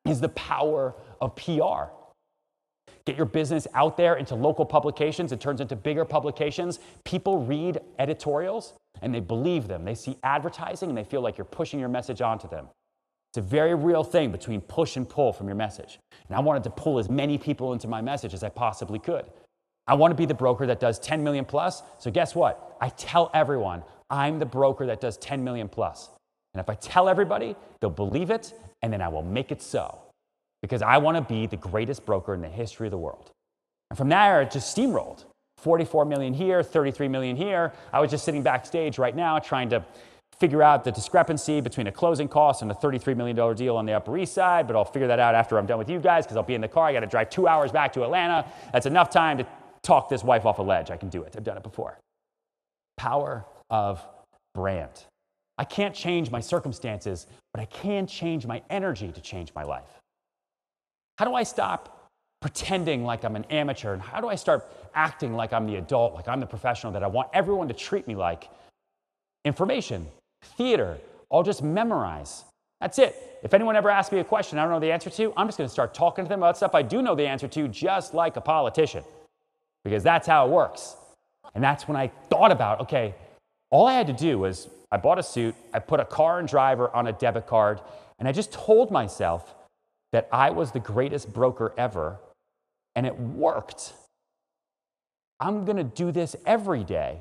is 0.06 0.20
the 0.20 0.30
power 0.30 0.94
of 1.22 1.36
PR. 1.36 1.92
Get 3.06 3.18
your 3.18 3.26
business 3.26 3.68
out 3.76 3.98
there 3.98 4.16
into 4.16 4.34
local 4.34 4.66
publications. 4.66 5.32
It 5.32 5.40
turns 5.40 5.62
into 5.62 5.76
bigger 5.76 6.06
publications. 6.06 6.80
People 7.04 7.46
read 7.46 7.80
editorials 8.00 8.74
and 9.02 9.14
they 9.14 9.20
believe 9.20 9.68
them. 9.68 9.86
They 9.86 9.94
see 9.94 10.18
advertising 10.24 10.90
and 10.90 10.98
they 10.98 11.04
feel 11.04 11.22
like 11.22 11.38
you're 11.38 11.46
pushing 11.46 11.80
your 11.80 11.90
message 11.90 12.22
onto 12.22 12.50
them. 12.50 12.68
It's 13.32 13.38
a 13.38 13.42
very 13.42 13.76
real 13.76 14.04
thing 14.04 14.32
between 14.32 14.62
push 14.62 14.96
and 14.98 15.08
pull 15.08 15.34
from 15.34 15.48
your 15.48 15.56
message. 15.56 16.00
And 16.28 16.36
I 16.36 16.40
wanted 16.40 16.64
to 16.64 16.70
pull 16.72 16.98
as 16.98 17.10
many 17.10 17.38
people 17.38 17.74
into 17.74 17.88
my 17.88 18.02
message 18.02 18.34
as 18.34 18.44
I 18.44 18.50
possibly 18.50 18.98
could. 18.98 19.26
I 19.88 19.94
want 19.94 20.12
to 20.12 20.16
be 20.16 20.26
the 20.26 20.34
broker 20.34 20.66
that 20.68 20.80
does 20.80 21.00
10 21.00 21.24
million 21.24 21.46
plus. 21.46 21.84
So 22.00 22.10
guess 22.12 22.34
what? 22.36 22.78
I 22.82 22.90
tell 22.90 23.30
everyone 23.34 23.84
I'm 24.10 24.40
the 24.40 24.46
broker 24.46 24.86
that 24.88 25.02
does 25.02 25.18
10 25.18 25.44
million 25.44 25.68
plus. 25.68 26.10
And 26.54 26.62
if 26.62 26.70
I 26.70 26.76
tell 26.76 27.10
everybody, 27.10 27.56
they'll 27.80 27.90
believe 27.90 28.30
it 28.30 28.54
and 28.82 28.92
then 28.92 29.02
I 29.02 29.08
will 29.08 29.24
make 29.24 29.52
it 29.52 29.62
so 29.62 30.00
because 30.62 30.82
I 30.82 30.98
want 30.98 31.18
to 31.18 31.22
be 31.22 31.48
the 31.48 31.58
greatest 31.58 32.06
broker 32.06 32.34
in 32.34 32.42
the 32.42 32.50
history 32.50 32.88
of 32.88 32.92
the 32.92 32.98
world. 32.98 33.32
And 33.90 33.98
from 33.98 34.10
there, 34.10 34.42
it 34.42 34.52
just 34.52 34.76
steamrolled. 34.76 35.26
44 35.58 36.06
million 36.06 36.34
here, 36.34 36.62
33 36.62 37.08
million 37.08 37.36
here. 37.36 37.74
I 37.92 38.00
was 38.00 38.12
just 38.12 38.26
sitting 38.26 38.44
backstage 38.44 38.98
right 38.98 39.16
now 39.16 39.40
trying 39.40 39.70
to 39.70 39.84
figure 40.40 40.62
out 40.62 40.84
the 40.84 40.92
discrepancy 40.92 41.62
between 41.62 41.88
a 41.88 41.92
closing 41.92 42.28
cost 42.28 42.62
and 42.62 42.70
a 42.70 42.74
$33 42.74 43.16
million 43.16 43.56
deal 43.56 43.78
on 43.78 43.86
the 43.86 43.94
Upper 43.94 44.18
East 44.18 44.34
Side, 44.34 44.68
but 44.68 44.76
I'll 44.76 44.86
figure 44.86 45.08
that 45.08 45.20
out 45.20 45.34
after 45.34 45.58
I'm 45.58 45.66
done 45.66 45.78
with 45.78 45.90
you 45.90 46.00
guys 46.00 46.26
because 46.26 46.36
I'll 46.36 46.44
be 46.44 46.56
in 46.56 46.62
the 46.62 46.68
car. 46.68 46.88
I 46.88 46.94
got 46.94 47.00
to 47.02 47.08
drive 47.08 47.30
two 47.30 47.48
hours 47.48 47.72
back 47.72 47.94
to 47.94 48.04
Atlanta. 48.04 48.46
That's 48.74 48.86
enough 48.86 49.10
time 49.10 49.38
to 49.38 49.48
talk 49.86 50.10
this 50.10 50.24
wife 50.24 50.46
off 50.46 50.60
a 50.60 50.62
ledge. 50.62 50.92
I 50.92 50.98
can 50.98 51.10
do 51.10 51.24
it. 51.24 51.36
I've 51.38 51.44
done 51.44 51.58
it 51.58 51.64
before. 51.64 51.98
Power 52.98 53.46
of 53.70 54.06
brand. 54.54 55.06
I 55.58 55.64
can't 55.64 55.96
change 55.96 56.32
my 56.32 56.42
circumstances, 56.42 57.28
but 57.54 57.62
I 57.62 57.66
can 57.66 58.08
change 58.08 58.46
my 58.46 58.62
energy 58.70 59.12
to 59.12 59.22
change 59.22 59.54
my 59.56 59.64
life. 59.64 60.02
How 61.18 61.26
do 61.26 61.34
I 61.34 61.44
stop 61.44 62.10
pretending 62.42 63.06
like 63.06 63.24
I'm 63.24 63.36
an 63.36 63.46
amateur? 63.46 63.94
And 63.94 64.02
how 64.02 64.20
do 64.20 64.28
I 64.28 64.36
start 64.36 64.66
acting 64.94 65.34
like 65.34 65.54
I'm 65.54 65.66
the 65.66 65.78
adult, 65.78 66.14
like 66.14 66.28
I'm 66.28 66.40
the 66.42 66.46
professional 66.46 66.92
that 66.94 67.04
I 67.04 67.08
want 67.08 67.30
everyone 67.34 67.68
to 67.70 67.74
treat 67.74 68.08
me 68.08 68.16
like? 68.16 68.50
Information, 69.46 70.08
theater, 70.58 70.98
I'll 71.32 71.44
just 71.44 71.64
memorize. 71.64 72.44
That's 72.82 73.00
it. 73.00 73.40
If 73.44 73.54
anyone 73.54 73.76
ever 73.76 73.90
asks 73.90 74.12
me 74.12 74.20
a 74.20 74.24
question 74.24 74.60
I 74.60 74.64
don't 74.64 74.72
know 74.72 74.80
the 74.80 74.92
answer 74.92 75.10
to, 75.10 75.34
I'm 75.38 75.48
just 75.48 75.58
going 75.58 75.68
to 75.68 75.74
start 75.74 75.94
talking 75.94 76.26
to 76.26 76.30
them 76.30 76.40
about 76.40 76.58
stuff 76.58 76.76
I 76.76 76.82
do 76.82 77.02
know 77.02 77.16
the 77.16 77.28
answer 77.28 77.48
to, 77.48 77.68
just 77.68 78.14
like 78.14 78.36
a 78.36 78.42
politician, 78.42 79.04
because 79.86 80.04
that's 80.04 80.28
how 80.28 80.46
it 80.46 80.52
works. 80.52 80.98
And 81.54 81.64
that's 81.64 81.88
when 81.88 81.96
I 81.96 82.08
thought 82.30 82.52
about 82.52 82.82
okay, 82.82 83.16
all 83.70 83.88
I 83.88 83.94
had 83.94 84.08
to 84.08 84.14
do 84.14 84.40
was 84.40 84.68
I 84.92 84.98
bought 84.98 85.20
a 85.20 85.24
suit, 85.24 85.56
I 85.74 85.80
put 85.80 86.02
a 86.02 86.06
car 86.06 86.40
and 86.40 86.48
driver 86.48 86.94
on 86.94 87.08
a 87.08 87.14
debit 87.14 87.48
card, 87.48 87.80
and 88.20 88.28
I 88.28 88.34
just 88.34 88.52
told 88.52 88.92
myself 88.92 89.56
that 90.12 90.28
I 90.32 90.50
was 90.50 90.72
the 90.72 90.80
greatest 90.80 91.34
broker 91.34 91.74
ever, 91.78 92.20
and 92.96 93.06
it 93.06 93.18
worked. 93.18 93.94
I'm 95.40 95.66
to 95.66 95.84
do 95.84 96.12
this 96.12 96.36
every 96.46 96.84
day. 96.84 97.20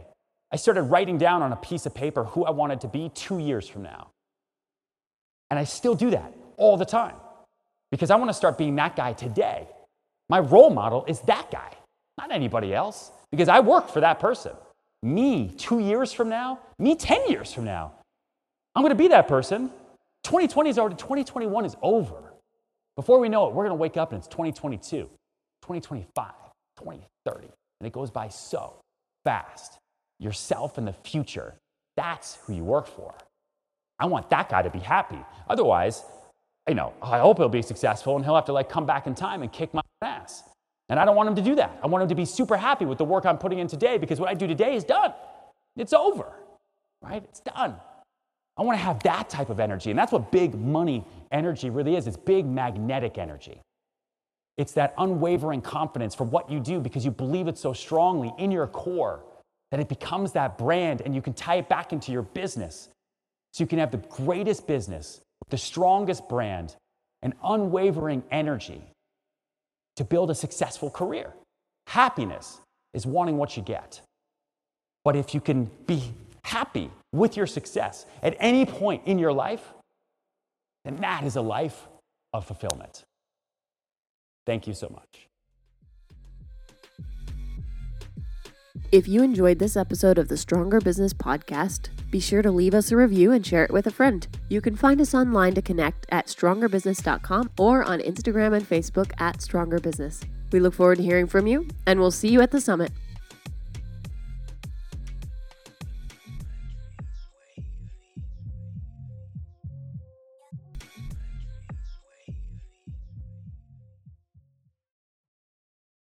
I 0.53 0.57
started 0.57 0.83
writing 0.83 1.19
down 1.19 1.43
on 1.43 1.53
a 1.53 1.57
piece 1.57 1.85
of 1.85 1.95
paper 1.95 2.25
who 2.25 2.45
I 2.45 2.51
wanted 2.51 2.81
to 2.83 2.89
be 2.89 3.11
two 3.15 3.39
years 3.39 3.67
from 3.69 3.83
now. 3.83 4.11
And 5.51 5.59
I 5.59 5.65
still 5.65 5.97
do 5.97 6.11
that 6.11 6.33
all 6.57 6.77
the 6.77 6.85
time 6.85 7.17
because 7.91 8.11
I 8.11 8.17
want 8.17 8.31
to 8.31 8.35
start 8.35 8.57
being 8.57 8.77
that 8.77 8.95
guy 8.95 9.13
today. 9.13 9.67
My 10.29 10.39
role 10.39 10.71
model 10.71 11.05
is 11.07 11.21
that 11.23 11.51
guy, 11.51 11.73
not 12.19 12.31
anybody 12.31 12.75
else, 12.75 13.11
because 13.31 13.49
I 13.49 13.61
work 13.61 13.89
for 13.89 14.01
that 14.01 14.21
person. 14.21 14.53
Me, 15.03 15.53
two 15.59 15.81
years 15.81 16.13
from 16.13 16.29
now, 16.29 16.61
me, 16.79 16.95
10 16.95 17.29
years 17.29 17.53
from 17.53 17.65
now, 17.65 17.93
I'm 18.75 18.83
going 18.83 18.91
to 18.91 18.97
be 18.97 19.09
that 19.09 19.29
person. 19.29 19.71
2020 20.25 20.71
is 20.71 20.79
already, 20.79 20.97
2021 20.97 21.65
is 21.65 21.77
over. 21.83 22.33
Before 22.97 23.19
we 23.19 23.29
know 23.29 23.47
it, 23.49 23.55
we're 23.55 23.65
going 23.65 23.77
to 23.77 23.81
wake 23.81 23.97
up 23.97 24.13
and 24.13 24.19
it's 24.19 24.29
2022, 24.29 25.03
2025, 25.63 26.33
2030. 26.79 27.49
And 27.81 27.87
it 27.87 27.93
goes 27.93 28.11
by 28.11 28.29
so 28.29 28.81
fast. 29.25 29.79
Yourself 30.21 30.79
in 30.79 30.85
the 30.85 30.93
future, 30.93 31.55
that's 31.97 32.39
who 32.47 32.55
you 32.55 32.65
work 32.65 32.87
for. 32.87 33.15
I 33.99 34.07
want 34.07 34.31
that 34.31 34.49
guy 34.49 34.63
to 34.63 34.71
be 34.71 34.79
happy. 34.79 35.19
Otherwise, 35.49 36.05
you 36.69 36.75
know, 36.75 36.95
I 37.03 37.19
hope 37.19 37.39
he'll 37.39 37.49
be 37.49 37.63
successful 37.63 38.17
and 38.17 38.25
he'll 38.25 38.35
have 38.35 38.47
to 38.47 38.53
like 38.53 38.69
come 38.69 38.87
back 38.87 39.07
in 39.07 39.15
time 39.15 39.43
and 39.43 39.53
kick 39.53 39.75
my 39.75 39.83
ass. 40.03 40.45
And 40.89 41.01
I 41.01 41.05
don't 41.05 41.17
want 41.17 41.29
him 41.29 41.35
to 41.37 41.43
do 41.43 41.55
that. 41.57 41.79
I 41.83 41.87
want 41.87 42.03
him 42.03 42.09
to 42.11 42.15
be 42.15 42.25
super 42.25 42.57
happy 42.57 42.85
with 42.85 42.99
the 42.99 43.05
work 43.05 43.25
I'm 43.25 43.39
putting 43.39 43.59
in 43.59 43.69
today 43.69 43.97
because 43.99 44.21
what 44.21 44.29
I 44.29 44.35
do 44.35 44.47
today 44.47 44.77
is 44.77 44.85
done. 44.85 45.15
It's 45.77 45.93
over, 45.93 46.33
right? 47.03 47.23
It's 47.25 47.41
done. 47.41 47.77
I 48.57 48.63
want 48.63 48.79
to 48.79 48.85
have 48.85 49.03
that 49.03 49.29
type 49.29 49.51
of 49.51 49.59
energy. 49.61 49.91
And 49.91 49.99
that's 49.99 50.13
what 50.13 50.31
big 50.31 50.55
money 50.55 51.05
energy 51.33 51.71
really 51.71 51.97
is 51.97 52.07
it's 52.07 52.17
big 52.17 52.47
magnetic 52.47 53.19
energy. 53.19 53.61
It's 54.57 54.73
that 54.75 54.95
unwavering 54.99 55.63
confidence 55.63 56.15
for 56.15 56.25
what 56.25 56.51
you 56.51 56.61
do 56.61 56.79
because 56.81 57.05
you 57.05 57.11
believe 57.11 57.49
it 57.49 57.59
so 57.59 57.73
strongly 57.73 58.33
in 58.39 58.53
your 58.53 58.69
core 58.69 59.25
that 59.73 59.81
it 59.81 59.89
becomes 59.89 60.33
that 60.33 60.57
brand 60.57 61.03
and 61.05 61.15
you 61.15 61.21
can 61.21 61.33
tie 61.33 61.57
it 61.57 61.69
back 61.69 61.93
into 61.93 62.13
your 62.13 62.23
business. 62.23 62.89
So 63.53 63.65
you 63.65 63.69
can 63.69 63.81
have 63.81 63.91
the 63.91 63.99
greatest 63.99 64.67
business, 64.69 65.21
the 65.49 65.59
strongest 65.59 66.29
brand, 66.29 66.77
and 67.23 67.35
unwavering 67.43 68.23
energy 68.31 68.83
to 69.97 70.05
build 70.05 70.31
a 70.31 70.35
successful 70.35 70.91
career. 70.91 71.33
Happiness 71.87 72.61
is 72.93 73.07
wanting 73.07 73.37
what 73.37 73.57
you 73.57 73.63
get. 73.63 74.01
But 75.05 75.17
if 75.17 75.35
you 75.35 75.41
can 75.41 75.71
be 75.87 76.13
happy 76.45 76.91
with 77.13 77.37
your 77.37 77.47
success 77.47 78.07
at 78.23 78.37
any 78.39 78.65
point 78.65 79.03
in 79.07 79.19
your 79.19 79.33
life, 79.33 79.73
then 80.85 80.97
that 80.97 81.25
is 81.25 81.37
a 81.37 81.43
life 81.43 81.87
of 82.33 82.47
fulfillment. 82.47 83.05
Thank 84.47 84.67
you 84.67 84.75
so 84.75 84.89
much. 84.89 85.29
If 88.95 89.09
you 89.09 89.25
enjoyed 89.25 89.59
this 89.59 89.77
episode 89.77 90.19
of 90.19 90.29
the 90.29 90.37
Stronger 90.37 90.79
Business 90.81 91.13
Podcast, 91.13 91.89
be 92.13 92.21
sure 92.21 92.43
to 92.43 92.53
leave 92.53 92.75
us 92.75 92.93
a 92.93 92.97
review 92.97 93.33
and 93.33 93.45
share 93.45 93.65
it 93.65 93.73
with 93.73 93.89
a 93.89 93.91
friend. 93.91 94.25
You 94.49 94.61
can 94.61 94.77
find 94.77 95.01
us 95.01 95.17
online 95.17 95.55
to 95.55 95.63
connect 95.63 96.07
at 96.11 96.29
strongerbusiness.com 96.29 97.51
or 97.59 97.83
on 97.83 97.99
Instagram 97.99 98.55
and 98.55 98.65
Facebook 98.65 99.11
at 99.21 99.43
Stronger 99.43 99.81
Business. 99.81 100.21
We 100.53 100.61
look 100.61 100.75
forward 100.75 100.99
to 100.99 101.03
hearing 101.03 101.27
from 101.27 101.49
you, 101.49 101.67
and 101.89 101.99
we'll 101.99 102.13
see 102.13 102.29
you 102.29 102.41
at 102.41 102.53
the 102.53 102.61
summit. 102.61 102.93